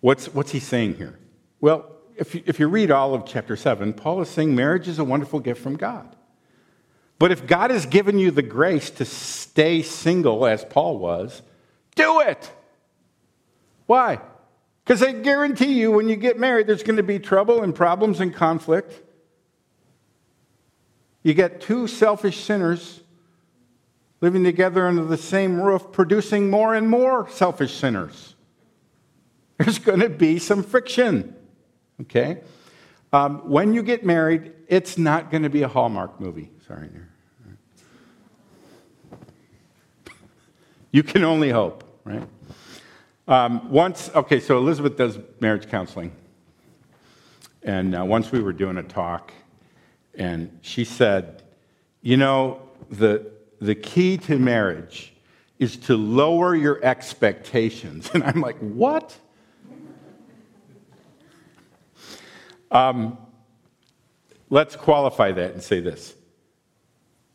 what's, 0.00 0.26
what's 0.32 0.52
he 0.52 0.60
saying 0.60 0.96
here? 0.96 1.18
Well, 1.60 1.92
if 2.22 2.36
you, 2.36 2.42
if 2.46 2.60
you 2.60 2.68
read 2.68 2.92
all 2.92 3.14
of 3.14 3.26
chapter 3.26 3.56
7, 3.56 3.92
Paul 3.94 4.22
is 4.22 4.28
saying 4.28 4.54
marriage 4.54 4.86
is 4.86 5.00
a 5.00 5.04
wonderful 5.04 5.40
gift 5.40 5.60
from 5.60 5.76
God. 5.76 6.14
But 7.18 7.32
if 7.32 7.48
God 7.48 7.72
has 7.72 7.84
given 7.84 8.16
you 8.16 8.30
the 8.30 8.42
grace 8.42 8.90
to 8.90 9.04
stay 9.04 9.82
single, 9.82 10.46
as 10.46 10.64
Paul 10.64 10.98
was, 10.98 11.42
do 11.96 12.20
it. 12.20 12.52
Why? 13.86 14.20
Because 14.84 15.02
I 15.02 15.10
guarantee 15.10 15.72
you, 15.80 15.90
when 15.90 16.08
you 16.08 16.14
get 16.14 16.38
married, 16.38 16.68
there's 16.68 16.84
going 16.84 16.96
to 16.96 17.02
be 17.02 17.18
trouble 17.18 17.60
and 17.62 17.74
problems 17.74 18.20
and 18.20 18.32
conflict. 18.32 19.02
You 21.24 21.34
get 21.34 21.60
two 21.60 21.88
selfish 21.88 22.44
sinners 22.44 23.00
living 24.20 24.44
together 24.44 24.86
under 24.86 25.04
the 25.04 25.16
same 25.16 25.60
roof, 25.60 25.90
producing 25.90 26.50
more 26.50 26.72
and 26.76 26.88
more 26.88 27.28
selfish 27.30 27.74
sinners. 27.74 28.36
There's 29.58 29.80
going 29.80 30.00
to 30.00 30.08
be 30.08 30.38
some 30.38 30.62
friction. 30.62 31.34
Okay? 32.00 32.40
Um, 33.12 33.48
when 33.48 33.74
you 33.74 33.82
get 33.82 34.04
married, 34.04 34.52
it's 34.68 34.96
not 34.96 35.30
going 35.30 35.42
to 35.42 35.50
be 35.50 35.62
a 35.62 35.68
Hallmark 35.68 36.20
movie. 36.20 36.50
Sorry. 36.66 36.88
You 40.94 41.02
can 41.02 41.24
only 41.24 41.48
hope, 41.48 41.84
right? 42.04 42.28
Um, 43.26 43.70
once, 43.70 44.10
okay, 44.14 44.40
so 44.40 44.58
Elizabeth 44.58 44.98
does 44.98 45.18
marriage 45.40 45.70
counseling. 45.70 46.12
And 47.62 47.96
uh, 47.96 48.04
once 48.04 48.30
we 48.30 48.40
were 48.40 48.52
doing 48.52 48.76
a 48.76 48.82
talk, 48.82 49.32
and 50.14 50.58
she 50.60 50.84
said, 50.84 51.42
You 52.02 52.16
know, 52.18 52.60
the, 52.90 53.30
the 53.60 53.74
key 53.74 54.18
to 54.18 54.38
marriage 54.38 55.14
is 55.58 55.76
to 55.78 55.96
lower 55.96 56.54
your 56.54 56.84
expectations. 56.84 58.10
And 58.14 58.22
I'm 58.24 58.40
like, 58.40 58.58
What? 58.58 59.16
Um, 62.72 63.18
let's 64.48 64.76
qualify 64.76 65.30
that 65.32 65.52
and 65.52 65.62
say 65.62 65.80
this. 65.80 66.14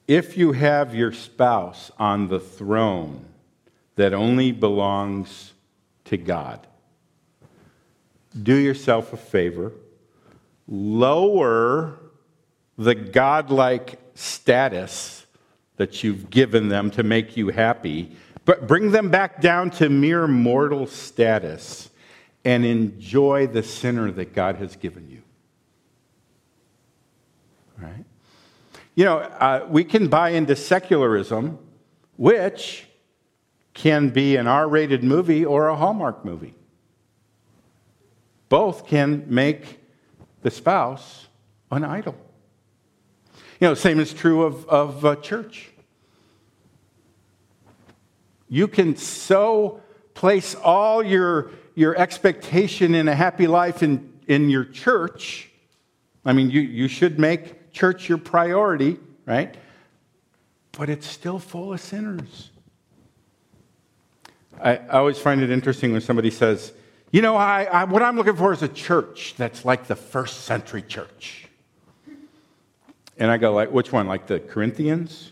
If 0.08 0.36
you 0.36 0.52
have 0.54 0.96
your 0.96 1.12
spouse 1.12 1.92
on 2.00 2.28
the 2.28 2.40
throne 2.40 3.24
that 3.96 4.14
only 4.14 4.52
belongs 4.52 5.54
to 6.06 6.18
God, 6.18 6.66
do 8.42 8.56
yourself 8.56 9.14
a 9.14 9.18
favor, 9.18 9.74
lower 10.68 12.00
the 12.78 12.96
godlike 12.96 14.00
status 14.16 15.26
that 15.76 16.04
you've 16.04 16.32
given 16.32 16.70
them 16.70 16.90
to 16.92 17.04
make 17.04 17.38
you 17.38 17.50
happy, 17.50 18.16
but 18.46 18.66
bring 18.68 18.92
them 18.92 19.12
back 19.12 19.40
down 19.40 19.70
to 19.70 19.90
mere 19.90 20.28
mortal 20.28 20.88
status 20.88 21.90
and 22.48 22.64
enjoy 22.64 23.46
the 23.46 23.62
sinner 23.62 24.10
that 24.10 24.34
God 24.34 24.56
has 24.56 24.76
given 24.78 25.10
you. 25.10 25.17
Right? 27.78 28.06
You 28.96 29.06
know, 29.06 29.18
uh, 29.18 29.66
we 29.70 29.84
can 29.84 30.08
buy 30.08 30.30
into 30.30 30.56
secularism, 30.56 31.60
which 32.16 32.88
can 33.74 34.10
be 34.10 34.36
an 34.36 34.48
R 34.48 34.68
rated 34.68 35.04
movie 35.04 35.46
or 35.46 35.68
a 35.68 35.76
Hallmark 35.76 36.26
movie. 36.26 36.56
Both 38.50 38.88
can 38.88 39.26
make 39.28 39.80
the 40.42 40.50
spouse 40.50 41.28
an 41.70 41.84
idol. 41.84 42.16
You 43.60 43.68
know, 43.68 43.74
same 43.74 44.00
is 44.00 44.14
true 44.14 44.44
of, 44.44 44.68
of 44.68 45.06
uh, 45.06 45.16
church. 45.18 45.70
You 48.50 48.68
can 48.68 48.96
so 48.96 49.82
place 50.14 50.56
all 50.56 51.04
your, 51.04 51.52
your 51.76 51.96
expectation 51.98 52.96
in 52.96 53.08
a 53.08 53.16
happy 53.16 53.46
life 53.46 53.84
in, 53.84 54.14
in 54.28 54.50
your 54.50 54.64
church. 54.64 55.52
I 56.26 56.34
mean, 56.34 56.50
you, 56.50 56.62
you 56.62 56.88
should 56.88 57.20
make 57.20 57.57
church 57.78 58.10
your 58.10 58.18
priority, 58.18 58.98
right? 59.28 59.56
But 60.72 60.90
it's 60.90 61.06
still 61.06 61.38
full 61.38 61.74
of 61.74 61.80
sinners. 61.80 62.50
I, 64.60 64.78
I 64.78 64.98
always 64.98 65.20
find 65.20 65.42
it 65.42 65.52
interesting 65.52 65.92
when 65.92 66.02
somebody 66.02 66.32
says, 66.32 66.74
you 67.12 67.22
know, 67.22 67.36
I, 67.36 67.66
I, 67.66 67.84
what 67.84 68.02
I'm 68.02 68.16
looking 68.16 68.36
for 68.36 68.52
is 68.52 68.64
a 68.64 68.68
church 68.68 69.36
that's 69.38 69.64
like 69.64 69.86
the 69.86 69.96
first 69.96 70.46
century 70.46 70.82
church. 70.82 71.48
And 73.20 73.30
I 73.30 73.38
go, 73.38 73.54
like, 73.54 73.72
which 73.72 73.92
one? 73.92 74.08
Like 74.08 74.26
the 74.26 74.40
Corinthians? 74.40 75.32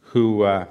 Who, 0.00 0.42
uh, 0.42 0.66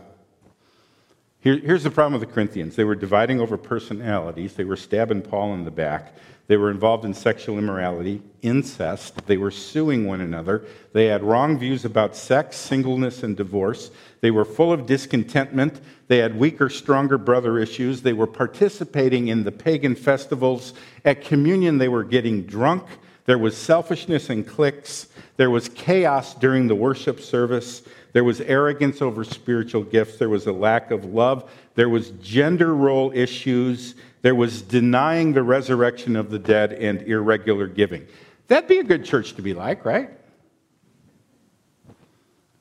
here, 1.41 1.57
here's 1.57 1.83
the 1.83 1.91
problem 1.91 2.19
with 2.19 2.27
the 2.27 2.33
Corinthians. 2.33 2.75
They 2.75 2.83
were 2.83 2.95
dividing 2.95 3.39
over 3.39 3.57
personalities. 3.57 4.55
They 4.55 4.65
were 4.65 4.75
stabbing 4.75 5.21
Paul 5.21 5.53
in 5.53 5.63
the 5.63 5.71
back. 5.71 6.13
They 6.47 6.57
were 6.57 6.71
involved 6.71 7.05
in 7.05 7.13
sexual 7.13 7.59
immorality, 7.59 8.23
incest. 8.41 9.27
They 9.27 9.37
were 9.37 9.51
suing 9.51 10.07
one 10.07 10.19
another. 10.19 10.65
They 10.93 11.05
had 11.05 11.23
wrong 11.23 11.59
views 11.59 11.85
about 11.85 12.15
sex, 12.15 12.57
singleness, 12.57 13.21
and 13.21 13.37
divorce. 13.37 13.91
They 14.21 14.31
were 14.31 14.43
full 14.43 14.73
of 14.73 14.87
discontentment. 14.87 15.79
They 16.07 16.17
had 16.17 16.39
weaker, 16.39 16.67
stronger 16.67 17.19
brother 17.19 17.59
issues. 17.59 18.01
They 18.01 18.13
were 18.13 18.27
participating 18.27 19.27
in 19.27 19.43
the 19.43 19.51
pagan 19.51 19.93
festivals. 19.93 20.73
At 21.05 21.21
communion, 21.21 21.77
they 21.77 21.87
were 21.87 22.03
getting 22.03 22.41
drunk. 22.43 22.83
There 23.29 23.37
was 23.37 23.55
selfishness 23.55 24.31
and 24.31 24.43
cliques. 24.43 25.07
There 25.37 25.51
was 25.51 25.69
chaos 25.69 26.33
during 26.33 26.65
the 26.65 26.73
worship 26.73 27.21
service. 27.21 27.83
There 28.11 28.23
was 28.23 28.41
arrogance 28.41 29.03
over 29.03 29.23
spiritual 29.23 29.83
gifts. 29.83 30.17
There 30.17 30.29
was 30.29 30.47
a 30.47 30.51
lack 30.51 30.89
of 30.89 31.05
love. 31.05 31.51
There 31.75 31.89
was 31.89 32.09
gender 32.23 32.73
role 32.73 33.11
issues. 33.13 33.93
There 34.23 34.33
was 34.33 34.63
denying 34.63 35.33
the 35.33 35.43
resurrection 35.43 36.15
of 36.15 36.31
the 36.31 36.39
dead 36.39 36.73
and 36.73 37.03
irregular 37.03 37.67
giving. 37.67 38.07
That'd 38.47 38.67
be 38.67 38.79
a 38.79 38.83
good 38.83 39.05
church 39.05 39.35
to 39.35 39.43
be 39.43 39.53
like, 39.53 39.85
right? 39.85 40.09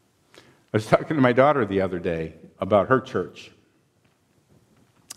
I 0.06 0.12
was 0.74 0.84
talking 0.84 1.16
to 1.16 1.22
my 1.22 1.32
daughter 1.32 1.64
the 1.64 1.80
other 1.80 1.98
day 1.98 2.34
about 2.58 2.88
her 2.88 3.00
church. 3.00 3.50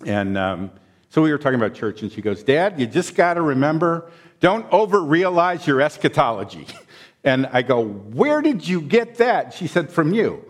And 0.05 0.37
um, 0.37 0.71
so 1.09 1.21
we 1.21 1.29
were 1.29 1.37
talking 1.37 1.59
about 1.59 1.73
church, 1.73 2.03
and 2.03 2.09
she 2.09 2.21
goes, 2.21 2.41
Dad, 2.41 2.79
you 2.79 2.87
just 2.87 3.15
got 3.15 3.33
to 3.33 3.41
remember 3.41 4.09
don't 4.41 4.65
over 4.73 5.01
realize 5.01 5.65
your 5.65 5.80
eschatology. 5.80 6.67
And 7.23 7.45
I 7.45 7.62
go, 7.62 7.86
Where 7.86 8.41
did 8.41 8.67
you 8.67 8.82
get 8.82 9.15
that? 9.15 9.54
She 9.54 9.67
said, 9.67 9.91
From 9.91 10.13
you. 10.13 10.43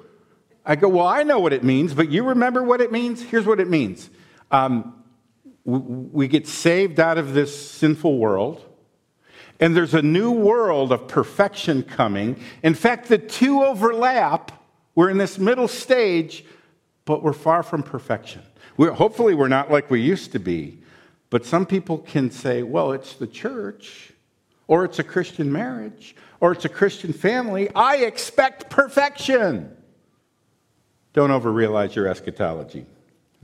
I 0.65 0.77
go, 0.77 0.87
Well, 0.87 1.05
I 1.05 1.23
know 1.23 1.39
what 1.39 1.53
it 1.53 1.63
means, 1.63 1.93
but 1.93 2.09
you 2.09 2.29
remember 2.29 2.63
what 2.63 2.81
it 2.81 2.91
means? 2.91 3.21
Here's 3.21 3.45
what 3.45 3.59
it 3.59 3.69
means 3.69 4.09
um, 4.49 4.95
we 5.65 6.27
get 6.27 6.47
saved 6.47 6.99
out 6.99 7.17
of 7.17 7.33
this 7.33 7.71
sinful 7.71 8.17
world. 8.17 8.65
And 9.59 9.75
there's 9.75 9.93
a 9.93 10.01
new 10.01 10.31
world 10.31 10.91
of 10.91 11.07
perfection 11.07 11.83
coming. 11.83 12.41
In 12.63 12.73
fact, 12.73 13.09
the 13.09 13.19
two 13.19 13.61
overlap 13.61 14.51
We're 14.95 15.09
in 15.09 15.17
this 15.17 15.37
middle 15.37 15.67
stage, 15.67 16.45
but 17.05 17.21
we're 17.21 17.33
far 17.33 17.63
from 17.63 17.83
perfection. 17.83 18.41
We're, 18.77 18.91
hopefully, 18.91 19.35
we're 19.35 19.49
not 19.49 19.69
like 19.69 19.91
we 19.91 20.01
used 20.01 20.31
to 20.31 20.39
be. 20.39 20.80
But 21.31 21.45
some 21.45 21.65
people 21.65 21.97
can 21.97 22.29
say, 22.29 22.61
well, 22.61 22.91
it's 22.91 23.15
the 23.15 23.25
church, 23.25 24.11
or 24.67 24.83
it's 24.83 24.99
a 24.99 25.03
Christian 25.03 25.51
marriage, 25.51 26.13
or 26.41 26.51
it's 26.51 26.65
a 26.65 26.69
Christian 26.69 27.13
family. 27.13 27.69
I 27.73 27.97
expect 27.97 28.69
perfection. 28.69 29.75
Don't 31.13 31.29
overrealize 31.29 31.95
your 31.95 32.07
eschatology. 32.07 32.85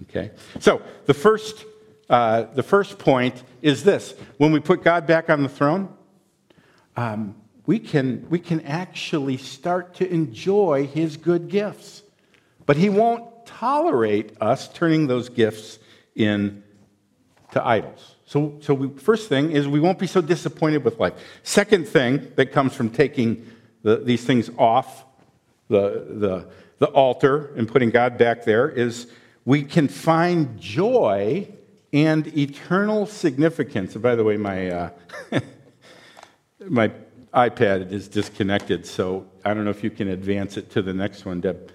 Okay? 0.01 0.31
So, 0.59 0.81
the 1.05 1.13
first, 1.13 1.63
uh, 2.09 2.43
the 2.53 2.61
first 2.61 2.99
point 2.99 3.41
is 3.61 3.85
this 3.85 4.13
when 4.37 4.51
we 4.51 4.59
put 4.59 4.83
God 4.83 5.07
back 5.07 5.29
on 5.29 5.41
the 5.41 5.49
throne, 5.49 5.87
um, 6.97 7.35
we, 7.65 7.79
can, 7.79 8.27
we 8.29 8.39
can 8.39 8.61
actually 8.61 9.37
start 9.37 9.95
to 9.95 10.11
enjoy 10.11 10.87
his 10.87 11.15
good 11.15 11.47
gifts. 11.47 12.03
But 12.65 12.75
he 12.75 12.89
won't 12.89 13.45
tolerate 13.45 14.33
us 14.41 14.67
turning 14.67 15.07
those 15.07 15.29
gifts 15.29 15.79
into 17.47 17.65
idols. 17.65 18.15
So, 18.25 18.57
so 18.61 18.73
we, 18.73 18.89
first 18.99 19.29
thing 19.29 19.51
is 19.51 19.67
we 19.67 19.79
won't 19.79 19.99
be 19.99 20.07
so 20.07 20.21
disappointed 20.21 20.83
with 20.83 20.99
life. 20.99 21.13
Second 21.43 21.87
thing 21.87 22.31
that 22.35 22.51
comes 22.51 22.73
from 22.73 22.89
taking 22.89 23.49
the, 23.83 23.97
these 23.97 24.25
things 24.25 24.49
off 24.57 25.05
the, 25.69 26.05
the, 26.09 26.49
the 26.79 26.87
altar 26.87 27.53
and 27.55 27.67
putting 27.67 27.89
God 27.89 28.17
back 28.17 28.43
there 28.43 28.69
is 28.69 29.07
we 29.45 29.63
can 29.63 29.87
find 29.87 30.59
joy 30.59 31.47
and 31.93 32.27
eternal 32.37 33.05
significance. 33.05 33.93
And 33.93 34.03
by 34.03 34.15
the 34.15 34.23
way, 34.23 34.35
my, 34.35 34.69
uh, 34.69 34.89
my 36.67 36.91
iPad 37.33 37.91
is 37.91 38.07
disconnected, 38.07 38.85
so 38.85 39.25
I 39.45 39.53
don't 39.53 39.63
know 39.63 39.69
if 39.69 39.83
you 39.83 39.89
can 39.89 40.09
advance 40.09 40.57
it 40.57 40.69
to 40.71 40.81
the 40.81 40.93
next 40.93 41.25
one, 41.25 41.39
Deb. 41.39 41.71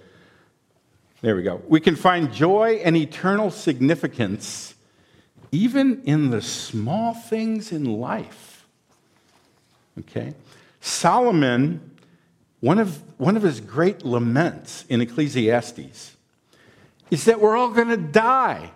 There 1.21 1.35
we 1.35 1.43
go. 1.43 1.61
We 1.67 1.79
can 1.79 1.95
find 1.95 2.31
joy 2.31 2.81
and 2.83 2.97
eternal 2.97 3.49
significance 3.49 4.75
even 5.53 6.01
in 6.03 6.31
the 6.31 6.41
small 6.41 7.13
things 7.13 7.71
in 7.71 7.85
life. 7.85 8.65
Okay? 9.99 10.33
Solomon, 10.81 11.91
one 12.59 12.79
of, 12.79 13.01
one 13.19 13.37
of 13.37 13.43
his 13.43 13.61
great 13.61 14.03
laments 14.03 14.83
in 14.89 14.99
Ecclesiastes 14.99 16.17
is 17.11 17.25
that 17.25 17.39
we're 17.39 17.55
all 17.55 17.69
going 17.69 17.89
to 17.89 17.97
die. 17.97 18.71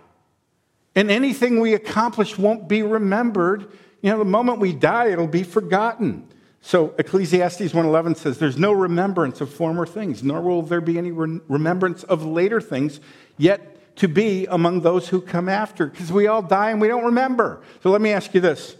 And 0.94 1.10
anything 1.10 1.58
we 1.58 1.74
accomplish 1.74 2.38
won't 2.38 2.68
be 2.68 2.82
remembered. 2.82 3.62
You 4.00 4.10
know, 4.10 4.18
the 4.18 4.24
moment 4.24 4.60
we 4.60 4.72
die, 4.72 5.08
it'll 5.08 5.26
be 5.26 5.42
forgotten. 5.42 6.28
So 6.60 6.94
Ecclesiastes 6.96 7.72
1:11 7.72 8.16
says 8.16 8.38
there's 8.38 8.58
no 8.58 8.72
remembrance 8.72 9.40
of 9.40 9.52
former 9.52 9.86
things 9.86 10.22
nor 10.22 10.40
will 10.40 10.62
there 10.62 10.80
be 10.80 10.98
any 10.98 11.12
re- 11.12 11.40
remembrance 11.48 12.02
of 12.04 12.24
later 12.24 12.60
things 12.60 13.00
yet 13.36 13.77
to 13.98 14.06
be 14.08 14.46
among 14.46 14.80
those 14.80 15.08
who 15.08 15.20
come 15.20 15.48
after 15.48 15.86
because 15.86 16.12
we 16.12 16.28
all 16.28 16.40
die 16.40 16.70
and 16.70 16.80
we 16.80 16.86
don't 16.86 17.04
remember. 17.04 17.62
So 17.82 17.90
let 17.90 18.00
me 18.00 18.12
ask 18.12 18.32
you 18.32 18.40
this. 18.40 18.76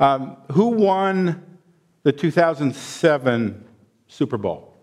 Um, 0.00 0.36
who 0.52 0.68
won 0.68 1.58
the 2.02 2.12
2007 2.12 3.64
Super 4.08 4.36
Bowl? 4.36 4.74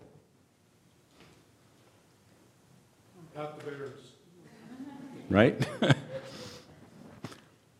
Not 3.36 3.60
the 3.60 3.70
Bears. 3.70 4.00
Right? 5.28 5.68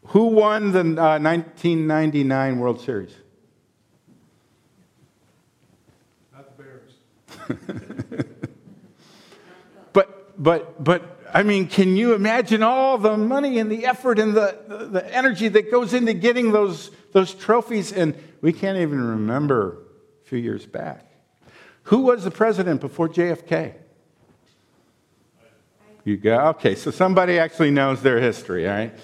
who 0.07 0.27
won 0.27 0.73
the 0.73 0.81
uh, 0.81 1.19
1999 1.19 2.59
World 2.59 2.81
Series? 2.83 3.14
Not 6.35 6.55
the 6.55 6.62
Bears. 6.62 8.27
but, 9.95 10.43
but, 10.43 10.85
but, 10.85 11.13
I 11.35 11.42
mean, 11.42 11.66
can 11.66 11.97
you 11.97 12.14
imagine 12.14 12.62
all 12.62 12.97
the 12.97 13.16
money 13.16 13.59
and 13.59 13.70
the 13.70 13.87
effort 13.87 14.20
and 14.20 14.35
the, 14.35 14.57
the, 14.68 14.77
the, 14.87 15.14
energy 15.14 15.49
that 15.49 15.68
goes 15.68 15.92
into 15.92 16.14
getting 16.14 16.53
those, 16.53 16.92
those 17.11 17.35
trophies? 17.35 17.92
And 17.92 18.14
we 18.40 18.53
can't 18.53 18.79
even 18.79 19.05
remember 19.05 19.79
a 20.25 20.29
few 20.29 20.38
years 20.38 20.64
back. 20.64 21.11
Who 21.85 22.03
was 22.03 22.23
the 22.23 22.31
president 22.31 22.81
before 22.81 23.09
JFK? 23.09 23.75
You 26.05 26.18
go, 26.18 26.37
okay, 26.51 26.77
so 26.77 26.92
somebody 26.92 27.40
actually 27.40 27.73
knows 27.73 28.01
their 28.01 28.20
history, 28.20 28.68
all 28.68 28.75
right? 28.77 28.97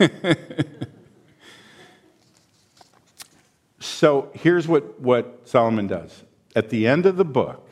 so 3.78 4.30
here's 4.34 4.66
what, 4.66 4.98
what 4.98 5.42
Solomon 5.44 5.86
does. 5.86 6.24
At 6.56 6.70
the 6.70 6.88
end 6.88 7.06
of 7.06 7.16
the 7.16 7.24
book, 7.24 7.70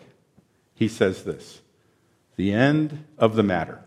he 0.72 0.86
says 0.86 1.24
this 1.24 1.62
the 2.36 2.52
end 2.52 3.04
of 3.18 3.34
the 3.34 3.42
matter. 3.42 3.83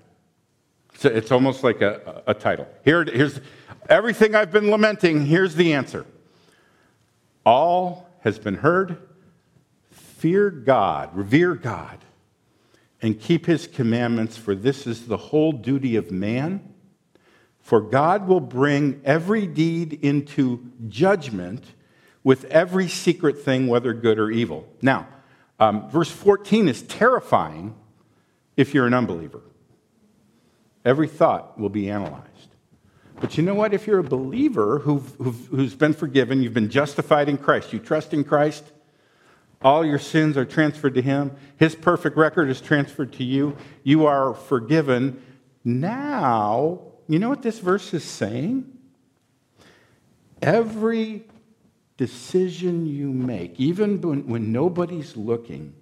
So 0.98 1.10
it's 1.10 1.32
almost 1.32 1.64
like 1.64 1.82
a, 1.82 2.24
a 2.26 2.34
title. 2.34 2.68
Here, 2.84 3.04
here's 3.04 3.40
everything 3.88 4.34
I've 4.34 4.52
been 4.52 4.72
lamenting. 4.72 5.28
Here's 5.28 5.54
the 5.54 5.74
answer 5.74 6.06
All 7.46 8.10
has 8.22 8.40
been 8.40 8.56
heard. 8.56 8.98
Fear 9.92 10.50
God, 10.50 11.16
revere 11.16 11.54
God, 11.54 12.00
and 13.04 13.20
keep 13.20 13.46
his 13.46 13.68
commandments, 13.68 14.38
for 14.38 14.56
this 14.56 14.88
is 14.88 15.06
the 15.06 15.18
whole 15.18 15.52
duty 15.52 15.96
of 15.96 16.10
man. 16.10 16.74
For 17.60 17.80
God 17.80 18.28
will 18.28 18.40
bring 18.40 19.00
every 19.06 19.46
deed 19.46 20.00
into 20.02 20.66
judgment 20.88 21.64
with 22.24 22.46
every 22.46 22.88
secret 22.88 23.40
thing, 23.40 23.68
whether 23.68 23.94
good 23.94 24.18
or 24.18 24.32
evil. 24.32 24.68
Now, 24.82 25.08
um, 25.60 25.88
verse 25.92 26.10
14 26.10 26.68
is 26.68 26.82
terrifying 26.82 27.76
if 28.56 28.74
you're 28.74 28.88
an 28.88 28.96
unbeliever. 28.96 29.42
Every 30.88 31.10
thought 31.10 31.60
will 31.60 31.68
be 31.68 31.90
analyzed. 31.90 32.56
But 33.20 33.36
you 33.36 33.44
know 33.44 33.54
what? 33.54 33.74
If 33.74 33.88
you're 33.88 34.00
a 34.00 34.04
believer 34.04 34.80
who 34.80 35.00
who's 35.00 35.76
been 35.76 35.94
forgiven, 35.94 36.42
you've 36.42 36.54
been 36.54 36.70
justified 36.70 37.28
in 37.28 37.38
Christ, 37.38 37.74
you 37.74 37.80
trust 37.80 38.14
in 38.14 38.24
Christ, 38.24 38.64
all 39.62 39.86
your 39.86 40.00
sins 40.00 40.38
are 40.38 40.46
transferred 40.46 40.94
to 40.94 41.02
Him, 41.02 41.36
His 41.58 41.76
perfect 41.76 42.16
record 42.16 42.50
is 42.50 42.62
transferred 42.62 43.12
to 43.14 43.26
you, 43.26 43.58
you 43.84 44.06
are 44.06 44.34
forgiven. 44.34 45.22
Now, 45.66 46.80
you 47.10 47.20
know 47.20 47.28
what 47.28 47.42
this 47.42 47.60
verse 47.60 47.94
is 47.94 48.06
saying? 48.06 48.72
Every 50.42 51.26
decision 51.98 52.86
you 52.86 53.12
make, 53.12 53.60
even 53.60 54.00
when, 54.00 54.26
when 54.26 54.54
nobody's 54.54 55.18
looking, 55.18 55.74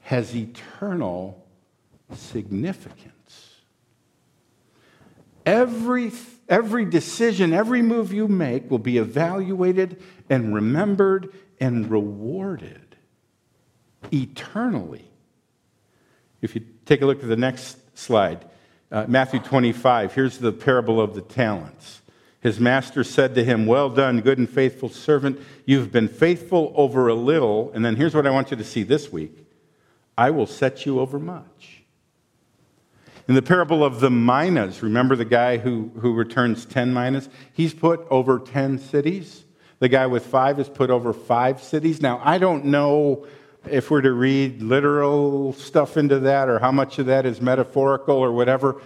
has 0.00 0.34
eternal 0.34 1.46
significance. 2.14 3.17
Every, 5.48 6.12
every 6.46 6.84
decision, 6.84 7.54
every 7.54 7.80
move 7.80 8.12
you 8.12 8.28
make 8.28 8.70
will 8.70 8.78
be 8.78 8.98
evaluated 8.98 10.02
and 10.28 10.54
remembered 10.54 11.32
and 11.58 11.90
rewarded 11.90 12.96
eternally. 14.12 15.10
If 16.42 16.54
you 16.54 16.66
take 16.84 17.00
a 17.00 17.06
look 17.06 17.22
at 17.22 17.30
the 17.30 17.36
next 17.36 17.78
slide, 17.96 18.44
uh, 18.92 19.06
Matthew 19.08 19.40
25, 19.40 20.12
here's 20.12 20.36
the 20.36 20.52
parable 20.52 21.00
of 21.00 21.14
the 21.14 21.22
talents. 21.22 22.02
His 22.42 22.60
master 22.60 23.02
said 23.02 23.34
to 23.36 23.42
him, 23.42 23.64
Well 23.64 23.88
done, 23.88 24.20
good 24.20 24.36
and 24.36 24.50
faithful 24.50 24.90
servant. 24.90 25.40
You've 25.64 25.90
been 25.90 26.08
faithful 26.08 26.74
over 26.76 27.08
a 27.08 27.14
little. 27.14 27.72
And 27.72 27.82
then 27.82 27.96
here's 27.96 28.14
what 28.14 28.26
I 28.26 28.30
want 28.30 28.50
you 28.50 28.58
to 28.58 28.64
see 28.64 28.82
this 28.82 29.10
week 29.10 29.46
I 30.14 30.28
will 30.28 30.46
set 30.46 30.84
you 30.84 31.00
over 31.00 31.18
much. 31.18 31.77
In 33.28 33.34
the 33.34 33.42
parable 33.42 33.84
of 33.84 34.00
the 34.00 34.10
minas, 34.10 34.82
remember 34.82 35.14
the 35.14 35.26
guy 35.26 35.58
who, 35.58 35.90
who 36.00 36.14
returns 36.14 36.64
10 36.64 36.94
minas? 36.94 37.28
He's 37.52 37.74
put 37.74 38.06
over 38.10 38.38
10 38.38 38.78
cities. 38.78 39.44
The 39.80 39.90
guy 39.90 40.06
with 40.06 40.24
five 40.24 40.58
is 40.58 40.70
put 40.70 40.88
over 40.88 41.12
five 41.12 41.62
cities. 41.62 42.00
Now, 42.00 42.22
I 42.24 42.38
don't 42.38 42.64
know 42.64 43.26
if 43.70 43.90
we're 43.90 44.00
to 44.00 44.12
read 44.12 44.62
literal 44.62 45.52
stuff 45.52 45.98
into 45.98 46.20
that 46.20 46.48
or 46.48 46.58
how 46.58 46.72
much 46.72 46.98
of 46.98 47.06
that 47.06 47.26
is 47.26 47.42
metaphorical 47.42 48.16
or 48.16 48.32
whatever. 48.32 48.80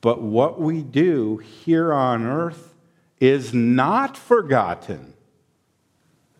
But 0.00 0.22
what 0.22 0.58
we 0.58 0.82
do 0.82 1.36
here 1.36 1.92
on 1.92 2.24
earth 2.24 2.74
is 3.20 3.52
not 3.52 4.16
forgotten 4.16 5.12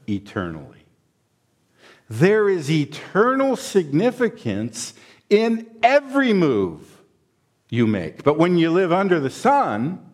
eternally. 0.09 0.87
There 2.09 2.49
is 2.49 2.71
eternal 2.71 3.57
significance 3.57 4.95
in 5.31 5.71
every 5.83 6.33
move 6.33 7.01
you 7.71 7.87
make. 7.87 8.25
But 8.25 8.37
when 8.37 8.59
you 8.59 8.71
live 8.71 8.93
under 8.93 9.21
the 9.21 9.31
sun, 9.31 10.05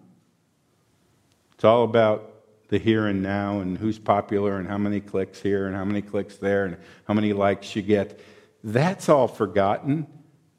it's 1.54 1.64
all 1.64 1.84
about 1.84 2.32
the 2.68 2.78
here 2.78 3.06
and 3.06 3.22
now 3.22 3.60
and 3.60 3.78
who's 3.78 3.98
popular 3.98 4.56
and 4.56 4.68
how 4.68 4.78
many 4.78 5.00
clicks 5.00 5.40
here 5.40 5.66
and 5.66 5.74
how 5.74 5.84
many 5.84 6.02
clicks 6.02 6.36
there 6.36 6.66
and 6.66 6.76
how 7.04 7.14
many 7.14 7.32
likes 7.32 7.74
you 7.74 7.82
get. 7.82 8.20
That's 8.62 9.08
all 9.08 9.28
forgotten. 9.28 10.06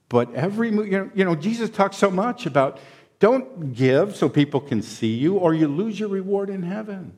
But 0.09 0.33
every, 0.33 0.69
you 0.69 0.89
know, 0.91 1.11
you 1.13 1.25
know, 1.25 1.35
Jesus 1.35 1.69
talks 1.69 1.97
so 1.97 2.09
much 2.09 2.45
about 2.45 2.79
don't 3.19 3.73
give 3.73 4.15
so 4.15 4.29
people 4.29 4.61
can 4.61 4.81
see 4.81 5.13
you 5.13 5.35
or 5.35 5.53
you 5.53 5.67
lose 5.67 5.99
your 5.99 6.09
reward 6.09 6.49
in 6.49 6.63
heaven. 6.63 7.17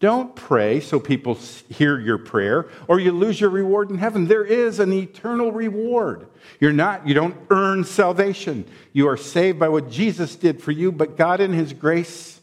Don't 0.00 0.36
pray 0.36 0.78
so 0.78 1.00
people 1.00 1.36
hear 1.68 1.98
your 1.98 2.18
prayer 2.18 2.68
or 2.86 3.00
you 3.00 3.10
lose 3.10 3.40
your 3.40 3.50
reward 3.50 3.90
in 3.90 3.98
heaven. 3.98 4.28
There 4.28 4.44
is 4.44 4.78
an 4.78 4.92
eternal 4.92 5.50
reward. 5.50 6.28
You're 6.60 6.72
not, 6.72 7.08
you 7.08 7.14
don't 7.14 7.36
earn 7.50 7.82
salvation. 7.82 8.64
You 8.92 9.08
are 9.08 9.16
saved 9.16 9.58
by 9.58 9.68
what 9.68 9.90
Jesus 9.90 10.36
did 10.36 10.62
for 10.62 10.70
you, 10.70 10.92
but 10.92 11.16
God 11.16 11.40
in 11.40 11.52
His 11.52 11.72
grace 11.72 12.40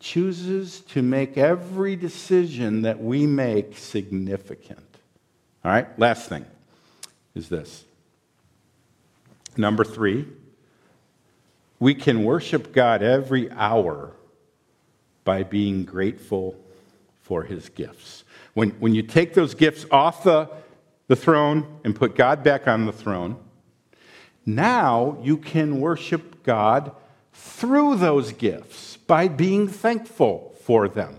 chooses 0.00 0.80
to 0.80 1.02
make 1.02 1.38
every 1.38 1.94
decision 1.94 2.82
that 2.82 3.00
we 3.00 3.26
make 3.26 3.76
significant. 3.76 4.80
All 5.64 5.70
right, 5.70 5.96
last 5.98 6.28
thing 6.28 6.44
is 7.36 7.48
this. 7.48 7.84
Number 9.56 9.84
three, 9.84 10.26
we 11.78 11.94
can 11.94 12.24
worship 12.24 12.72
God 12.72 13.02
every 13.02 13.50
hour 13.52 14.12
by 15.28 15.42
being 15.42 15.84
grateful 15.84 16.56
for 17.20 17.42
his 17.42 17.68
gifts. 17.68 18.24
When, 18.54 18.70
when 18.80 18.94
you 18.94 19.02
take 19.02 19.34
those 19.34 19.52
gifts 19.54 19.84
off 19.90 20.24
the, 20.24 20.48
the 21.06 21.16
throne 21.16 21.80
and 21.84 21.94
put 21.94 22.16
God 22.16 22.42
back 22.42 22.66
on 22.66 22.86
the 22.86 22.92
throne, 22.92 23.36
now 24.46 25.18
you 25.22 25.36
can 25.36 25.82
worship 25.82 26.42
God 26.44 26.92
through 27.34 27.96
those 27.96 28.32
gifts 28.32 28.96
by 28.96 29.28
being 29.28 29.68
thankful 29.68 30.56
for 30.62 30.88
them. 30.88 31.18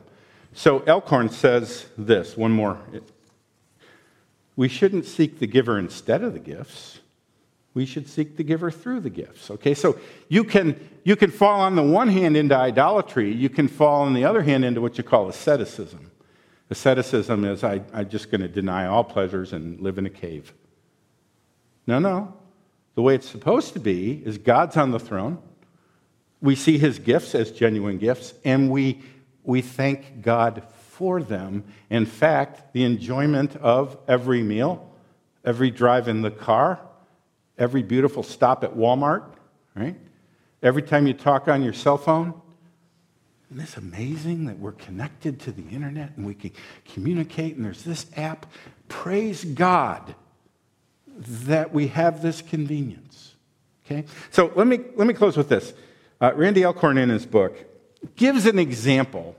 So 0.53 0.79
Alcorn 0.87 1.29
says 1.29 1.85
this 1.95 2.35
one 2.35 2.51
more. 2.51 2.79
We 4.55 4.69
shouldn't 4.69 5.05
seek 5.05 5.37
the 5.37 5.45
giver 5.45 5.77
instead 5.77 6.23
of 6.23 6.33
the 6.33 6.39
gifts 6.39 6.97
we 7.73 7.85
should 7.85 8.07
seek 8.07 8.35
the 8.35 8.43
giver 8.43 8.71
through 8.71 9.01
the 9.01 9.09
gifts. 9.09 9.51
Okay, 9.51 9.73
so 9.73 9.99
you 10.27 10.43
can, 10.43 10.79
you 11.03 11.15
can 11.15 11.31
fall 11.31 11.61
on 11.61 11.75
the 11.75 11.83
one 11.83 12.07
hand 12.07 12.35
into 12.35 12.55
idolatry, 12.55 13.31
you 13.31 13.49
can 13.49 13.67
fall 13.67 14.01
on 14.01 14.13
the 14.13 14.25
other 14.25 14.41
hand 14.41 14.65
into 14.65 14.81
what 14.81 14.97
you 14.97 15.03
call 15.03 15.29
asceticism. 15.29 16.11
Asceticism 16.69 17.45
is 17.45 17.63
I, 17.63 17.81
I'm 17.93 18.09
just 18.09 18.29
going 18.29 18.41
to 18.41 18.47
deny 18.47 18.85
all 18.85 19.03
pleasures 19.03 19.53
and 19.53 19.79
live 19.81 19.97
in 19.97 20.05
a 20.05 20.09
cave. 20.09 20.53
No, 21.87 21.99
no. 21.99 22.33
The 22.95 23.01
way 23.01 23.15
it's 23.15 23.29
supposed 23.29 23.73
to 23.73 23.79
be 23.79 24.21
is 24.25 24.37
God's 24.37 24.77
on 24.77 24.91
the 24.91 24.99
throne. 24.99 25.39
We 26.41 26.55
see 26.55 26.77
his 26.77 26.99
gifts 26.99 27.33
as 27.33 27.51
genuine 27.51 27.97
gifts, 27.97 28.33
and 28.45 28.69
we, 28.69 29.01
we 29.43 29.61
thank 29.61 30.21
God 30.21 30.63
for 30.89 31.21
them. 31.23 31.63
In 31.89 32.05
fact, 32.05 32.73
the 32.73 32.83
enjoyment 32.83 33.55
of 33.55 33.97
every 34.07 34.43
meal, 34.43 34.93
every 35.43 35.71
drive 35.71 36.07
in 36.07 36.21
the 36.21 36.31
car, 36.31 36.79
every 37.59 37.83
beautiful 37.83 38.23
stop 38.23 38.63
at 38.63 38.75
Walmart, 38.75 39.23
right? 39.75 39.95
Every 40.63 40.81
time 40.81 41.05
you 41.05 41.13
talk 41.13 41.47
on 41.47 41.61
your 41.61 41.73
cell 41.73 41.97
phone. 41.97 42.33
Isn't 43.51 43.61
this 43.61 43.77
amazing 43.77 44.45
that 44.45 44.59
we're 44.59 44.71
connected 44.71 45.39
to 45.41 45.51
the 45.51 45.63
internet 45.69 46.13
and 46.15 46.25
we 46.25 46.33
can 46.33 46.51
communicate 46.85 47.55
and 47.55 47.65
there's 47.65 47.83
this 47.83 48.05
app? 48.15 48.45
Praise 48.87 49.43
God 49.43 50.15
that 51.17 51.73
we 51.73 51.87
have 51.87 52.21
this 52.21 52.41
convenience. 52.41 53.35
Okay? 53.85 54.05
So 54.31 54.51
let 54.55 54.67
me, 54.67 54.79
let 54.95 55.07
me 55.07 55.13
close 55.13 55.35
with 55.35 55.49
this. 55.49 55.73
Uh, 56.21 56.31
Randy 56.35 56.65
Alcorn, 56.65 56.97
in 56.97 57.09
his 57.09 57.25
book, 57.25 57.57
gives 58.15 58.45
an 58.45 58.59
example 58.59 59.35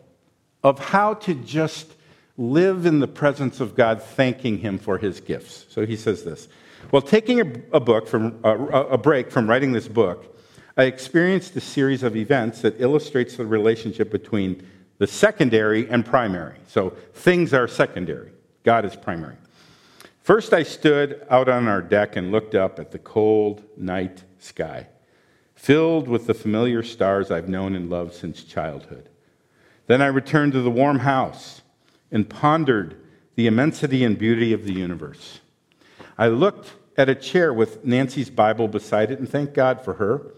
of 0.62 0.78
how 0.78 1.14
to 1.14 1.34
just 1.34 1.92
live 2.36 2.86
in 2.86 3.00
the 3.00 3.08
presence 3.08 3.60
of 3.60 3.74
God, 3.74 4.02
thanking 4.02 4.58
Him 4.58 4.78
for 4.78 4.98
His 4.98 5.20
gifts. 5.20 5.66
So 5.68 5.86
he 5.86 5.96
says 5.96 6.24
this 6.24 6.48
while 6.88 7.02
taking 7.02 7.40
a, 7.40 7.76
a 7.76 7.80
book 7.80 8.08
from, 8.08 8.40
a 8.42 8.98
break 8.98 9.30
from 9.30 9.48
writing 9.48 9.72
this 9.72 9.86
book, 9.86 10.36
I 10.76 10.84
experienced 10.84 11.54
a 11.56 11.60
series 11.60 12.02
of 12.02 12.16
events 12.16 12.62
that 12.62 12.80
illustrates 12.80 13.36
the 13.36 13.44
relationship 13.44 14.10
between 14.10 14.66
the 14.98 15.06
secondary 15.06 15.88
and 15.88 16.04
primary. 16.04 16.56
So 16.66 16.90
things 17.14 17.52
are 17.52 17.68
secondary, 17.68 18.32
God 18.64 18.84
is 18.84 18.96
primary. 18.96 19.36
First, 20.22 20.52
I 20.52 20.62
stood 20.62 21.26
out 21.30 21.48
on 21.48 21.66
our 21.66 21.82
deck 21.82 22.16
and 22.16 22.30
looked 22.30 22.54
up 22.54 22.78
at 22.78 22.92
the 22.92 22.98
cold 22.98 23.62
night 23.76 24.24
sky, 24.38 24.86
filled 25.54 26.08
with 26.08 26.26
the 26.26 26.34
familiar 26.34 26.82
stars 26.82 27.30
I've 27.30 27.48
known 27.48 27.74
and 27.74 27.90
loved 27.90 28.14
since 28.14 28.44
childhood. 28.44 29.08
Then 29.86 30.00
I 30.02 30.06
returned 30.06 30.52
to 30.52 30.62
the 30.62 30.70
warm 30.70 31.00
house 31.00 31.62
and 32.12 32.28
pondered 32.28 32.96
the 33.34 33.46
immensity 33.46 34.04
and 34.04 34.18
beauty 34.18 34.52
of 34.52 34.64
the 34.64 34.72
universe. 34.72 35.39
I 36.20 36.28
looked 36.28 36.74
at 36.98 37.08
a 37.08 37.14
chair 37.14 37.50
with 37.50 37.82
Nancy's 37.82 38.28
Bible 38.28 38.68
beside 38.68 39.10
it 39.10 39.18
and 39.20 39.26
thank 39.26 39.54
God 39.54 39.80
for 39.80 39.94
her, 39.94 40.34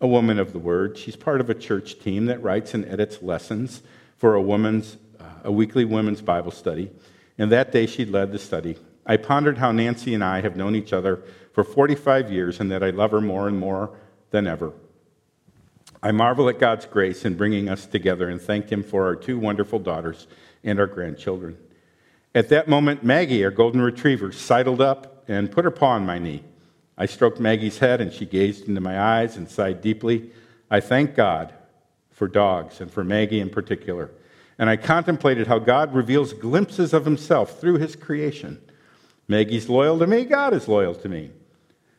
a 0.00 0.06
woman 0.06 0.38
of 0.38 0.52
the 0.52 0.60
word. 0.60 0.96
She's 0.96 1.16
part 1.16 1.40
of 1.40 1.50
a 1.50 1.54
church 1.54 1.98
team 1.98 2.26
that 2.26 2.40
writes 2.44 2.74
and 2.74 2.84
edits 2.84 3.20
lessons 3.22 3.82
for 4.16 4.36
a 4.36 4.40
woman's 4.40 4.98
uh, 5.18 5.24
a 5.42 5.50
weekly 5.50 5.84
women's 5.84 6.22
Bible 6.22 6.52
study. 6.52 6.92
And 7.38 7.50
that 7.50 7.72
day 7.72 7.86
she 7.86 8.04
led 8.04 8.30
the 8.30 8.38
study. 8.38 8.78
I 9.04 9.16
pondered 9.16 9.58
how 9.58 9.72
Nancy 9.72 10.14
and 10.14 10.22
I 10.22 10.42
have 10.42 10.54
known 10.54 10.76
each 10.76 10.92
other 10.92 11.24
for 11.52 11.64
45 11.64 12.30
years 12.30 12.60
and 12.60 12.70
that 12.70 12.84
I 12.84 12.90
love 12.90 13.10
her 13.10 13.20
more 13.20 13.48
and 13.48 13.58
more 13.58 13.98
than 14.30 14.46
ever. 14.46 14.74
I 16.04 16.12
marvel 16.12 16.48
at 16.48 16.60
God's 16.60 16.86
grace 16.86 17.24
in 17.24 17.34
bringing 17.34 17.68
us 17.68 17.84
together 17.84 18.28
and 18.28 18.40
thank 18.40 18.70
Him 18.70 18.84
for 18.84 19.06
our 19.06 19.16
two 19.16 19.40
wonderful 19.40 19.80
daughters 19.80 20.28
and 20.62 20.78
our 20.78 20.86
grandchildren. 20.86 21.58
At 22.32 22.48
that 22.50 22.68
moment, 22.68 23.02
Maggie, 23.02 23.44
our 23.44 23.50
golden 23.50 23.80
retriever, 23.80 24.30
sidled 24.30 24.80
up 24.80 25.14
and 25.28 25.50
put 25.50 25.64
her 25.64 25.70
paw 25.70 25.90
on 25.90 26.06
my 26.06 26.18
knee. 26.18 26.44
I 26.98 27.06
stroked 27.06 27.40
Maggie's 27.40 27.78
head, 27.78 28.00
and 28.00 28.12
she 28.12 28.24
gazed 28.24 28.68
into 28.68 28.80
my 28.80 28.98
eyes 28.98 29.36
and 29.36 29.48
sighed 29.48 29.80
deeply. 29.80 30.30
I 30.70 30.80
thank 30.80 31.14
God 31.14 31.52
for 32.10 32.26
dogs 32.26 32.80
and 32.80 32.90
for 32.90 33.04
Maggie 33.04 33.40
in 33.40 33.50
particular. 33.50 34.10
And 34.58 34.70
I 34.70 34.76
contemplated 34.76 35.46
how 35.46 35.58
God 35.58 35.94
reveals 35.94 36.32
glimpses 36.32 36.94
of 36.94 37.04
himself 37.04 37.60
through 37.60 37.78
his 37.78 37.94
creation. 37.94 38.60
Maggie's 39.28 39.68
loyal 39.68 39.98
to 39.98 40.06
me, 40.06 40.24
God 40.24 40.54
is 40.54 40.68
loyal 40.68 40.94
to 40.94 41.08
me. 41.08 41.30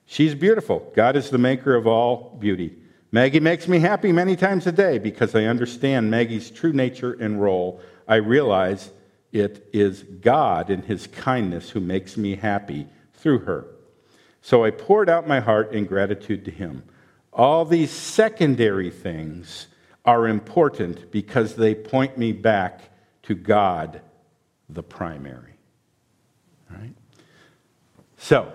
She's 0.07 0.34
beautiful. 0.34 0.91
God 0.95 1.15
is 1.15 1.30
the 1.30 1.38
maker 1.38 1.75
of 1.75 1.86
all 1.86 2.36
beauty. 2.39 2.75
Maggie 3.11 3.41
makes 3.41 3.67
me 3.67 3.80
happy 3.80 4.11
many 4.11 4.36
times 4.36 4.65
a 4.65 4.71
day 4.71 4.97
because 4.97 5.36
I 5.36 5.43
understand 5.43 6.09
Maggie's 6.09 6.49
true 6.49 6.73
nature 6.73 7.13
and 7.19 7.41
role. 7.41 7.82
I 8.07 8.15
realize 8.15 8.89
it 9.32 9.67
is 9.73 10.03
God 10.03 10.69
in 10.69 10.82
his 10.82 11.07
kindness 11.07 11.69
who 11.69 11.82
makes 11.82 12.17
me 12.17 12.36
happy 12.36 12.88
through 13.18 13.39
her. 13.39 13.68
So 14.41 14.63
I 14.63 14.72
poured 14.72 15.09
out 15.09 15.28
my 15.28 15.41
heart 15.41 15.74
in 15.74 15.86
gratitude 15.86 16.45
to 16.45 16.51
him. 16.51 16.84
All 17.34 17.65
these 17.65 17.91
secondary 17.91 18.89
things 18.89 19.68
are 20.05 20.28
important 20.28 21.11
because 21.11 21.55
they 21.55 21.76
point 21.76 22.18
me 22.18 22.32
back 22.32 22.89
to 23.24 23.36
God, 23.36 24.01
the 24.70 24.84
primary. 24.84 25.55
Right? 26.70 26.93
So, 28.18 28.53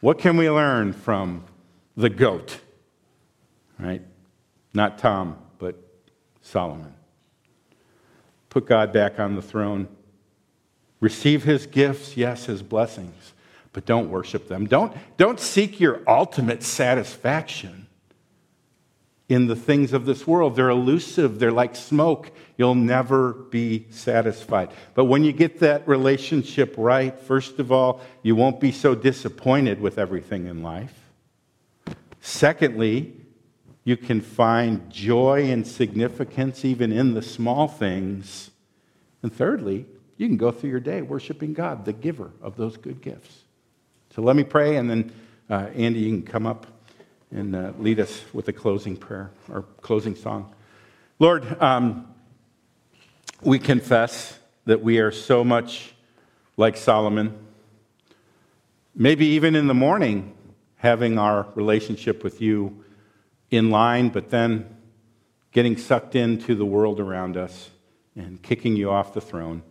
what 0.00 0.18
can 0.18 0.36
we 0.36 0.48
learn 0.48 0.92
from 0.92 1.44
the 1.96 2.08
goat? 2.08 2.60
Right? 3.78 4.02
Not 4.72 4.98
Tom, 4.98 5.36
but 5.58 5.76
Solomon. 6.40 6.94
Put 8.48 8.66
God 8.66 8.92
back 8.92 9.20
on 9.20 9.36
the 9.36 9.42
throne. 9.42 9.88
Receive 11.00 11.44
his 11.44 11.66
gifts, 11.66 12.16
yes, 12.16 12.46
his 12.46 12.62
blessings 12.62 13.33
but 13.74 13.84
don't 13.84 14.08
worship 14.08 14.48
them. 14.48 14.66
Don't, 14.66 14.96
don't 15.18 15.38
seek 15.38 15.80
your 15.80 16.00
ultimate 16.08 16.62
satisfaction 16.62 17.88
in 19.28 19.48
the 19.48 19.56
things 19.56 19.92
of 19.92 20.06
this 20.06 20.26
world. 20.26 20.54
They're 20.54 20.70
elusive, 20.70 21.38
they're 21.38 21.52
like 21.52 21.76
smoke. 21.76 22.30
You'll 22.56 22.76
never 22.76 23.32
be 23.32 23.86
satisfied. 23.90 24.70
But 24.94 25.06
when 25.06 25.24
you 25.24 25.32
get 25.32 25.58
that 25.58 25.86
relationship 25.88 26.74
right, 26.78 27.18
first 27.18 27.58
of 27.58 27.72
all, 27.72 28.00
you 28.22 28.36
won't 28.36 28.60
be 28.60 28.70
so 28.70 28.94
disappointed 28.94 29.80
with 29.80 29.98
everything 29.98 30.46
in 30.46 30.62
life. 30.62 30.94
Secondly, 32.20 33.12
you 33.82 33.96
can 33.96 34.20
find 34.20 34.88
joy 34.90 35.50
and 35.50 35.66
significance 35.66 36.64
even 36.64 36.92
in 36.92 37.14
the 37.14 37.22
small 37.22 37.66
things. 37.66 38.50
And 39.20 39.32
thirdly, 39.32 39.86
you 40.16 40.28
can 40.28 40.36
go 40.36 40.52
through 40.52 40.70
your 40.70 40.80
day 40.80 41.02
worshiping 41.02 41.54
God, 41.54 41.84
the 41.84 41.92
giver 41.92 42.30
of 42.40 42.56
those 42.56 42.76
good 42.76 43.02
gifts. 43.02 43.43
So 44.14 44.22
let 44.22 44.36
me 44.36 44.44
pray, 44.44 44.76
and 44.76 44.88
then 44.88 45.12
uh, 45.50 45.70
Andy, 45.74 45.98
you 45.98 46.08
can 46.10 46.22
come 46.22 46.46
up 46.46 46.68
and 47.32 47.56
uh, 47.56 47.72
lead 47.80 47.98
us 47.98 48.22
with 48.32 48.46
a 48.46 48.52
closing 48.52 48.96
prayer 48.96 49.32
or 49.50 49.62
closing 49.80 50.14
song. 50.14 50.54
Lord, 51.18 51.60
um, 51.60 52.06
we 53.42 53.58
confess 53.58 54.38
that 54.66 54.80
we 54.80 55.00
are 55.00 55.10
so 55.10 55.42
much 55.42 55.94
like 56.56 56.76
Solomon. 56.76 57.36
Maybe 58.94 59.26
even 59.26 59.56
in 59.56 59.66
the 59.66 59.74
morning, 59.74 60.32
having 60.76 61.18
our 61.18 61.48
relationship 61.56 62.22
with 62.22 62.40
you 62.40 62.84
in 63.50 63.70
line, 63.70 64.10
but 64.10 64.30
then 64.30 64.76
getting 65.50 65.76
sucked 65.76 66.14
into 66.14 66.54
the 66.54 66.64
world 66.64 67.00
around 67.00 67.36
us 67.36 67.68
and 68.14 68.40
kicking 68.40 68.76
you 68.76 68.92
off 68.92 69.12
the 69.12 69.20
throne. 69.20 69.64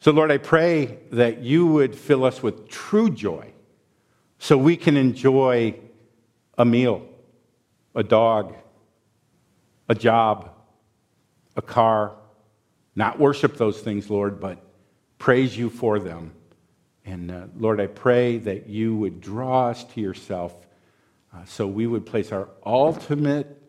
So, 0.00 0.10
Lord, 0.10 0.32
I 0.32 0.38
pray 0.38 0.98
that 1.12 1.38
you 1.38 1.68
would 1.68 1.94
fill 1.94 2.24
us 2.24 2.42
with 2.42 2.68
true 2.68 3.10
joy 3.10 3.52
so 4.40 4.56
we 4.56 4.76
can 4.76 4.96
enjoy 4.96 5.74
a 6.56 6.64
meal, 6.64 7.06
a 7.94 8.02
dog, 8.02 8.56
a 9.86 9.94
job, 9.94 10.50
a 11.56 11.62
car, 11.62 12.16
not 12.96 13.18
worship 13.18 13.58
those 13.58 13.80
things, 13.80 14.08
Lord, 14.08 14.40
but 14.40 14.58
praise 15.18 15.56
you 15.56 15.68
for 15.68 15.98
them. 15.98 16.32
And 17.04 17.30
uh, 17.30 17.46
Lord, 17.58 17.80
I 17.80 17.86
pray 17.86 18.38
that 18.38 18.66
you 18.66 18.96
would 18.96 19.20
draw 19.20 19.68
us 19.68 19.84
to 19.84 20.00
yourself 20.00 20.54
uh, 21.34 21.44
so 21.44 21.66
we 21.66 21.86
would 21.86 22.06
place 22.06 22.32
our 22.32 22.48
ultimate 22.64 23.62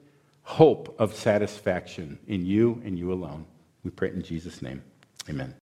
hope 0.44 0.96
of 1.00 1.14
satisfaction 1.14 2.18
in 2.28 2.46
you 2.46 2.82
and 2.86 2.98
you 2.98 3.12
alone. 3.12 3.46
We 3.84 3.92
pray 3.92 4.12
in 4.12 4.24
Jesus' 4.24 4.62
name. 4.62 4.82
Amen. 5.30 5.54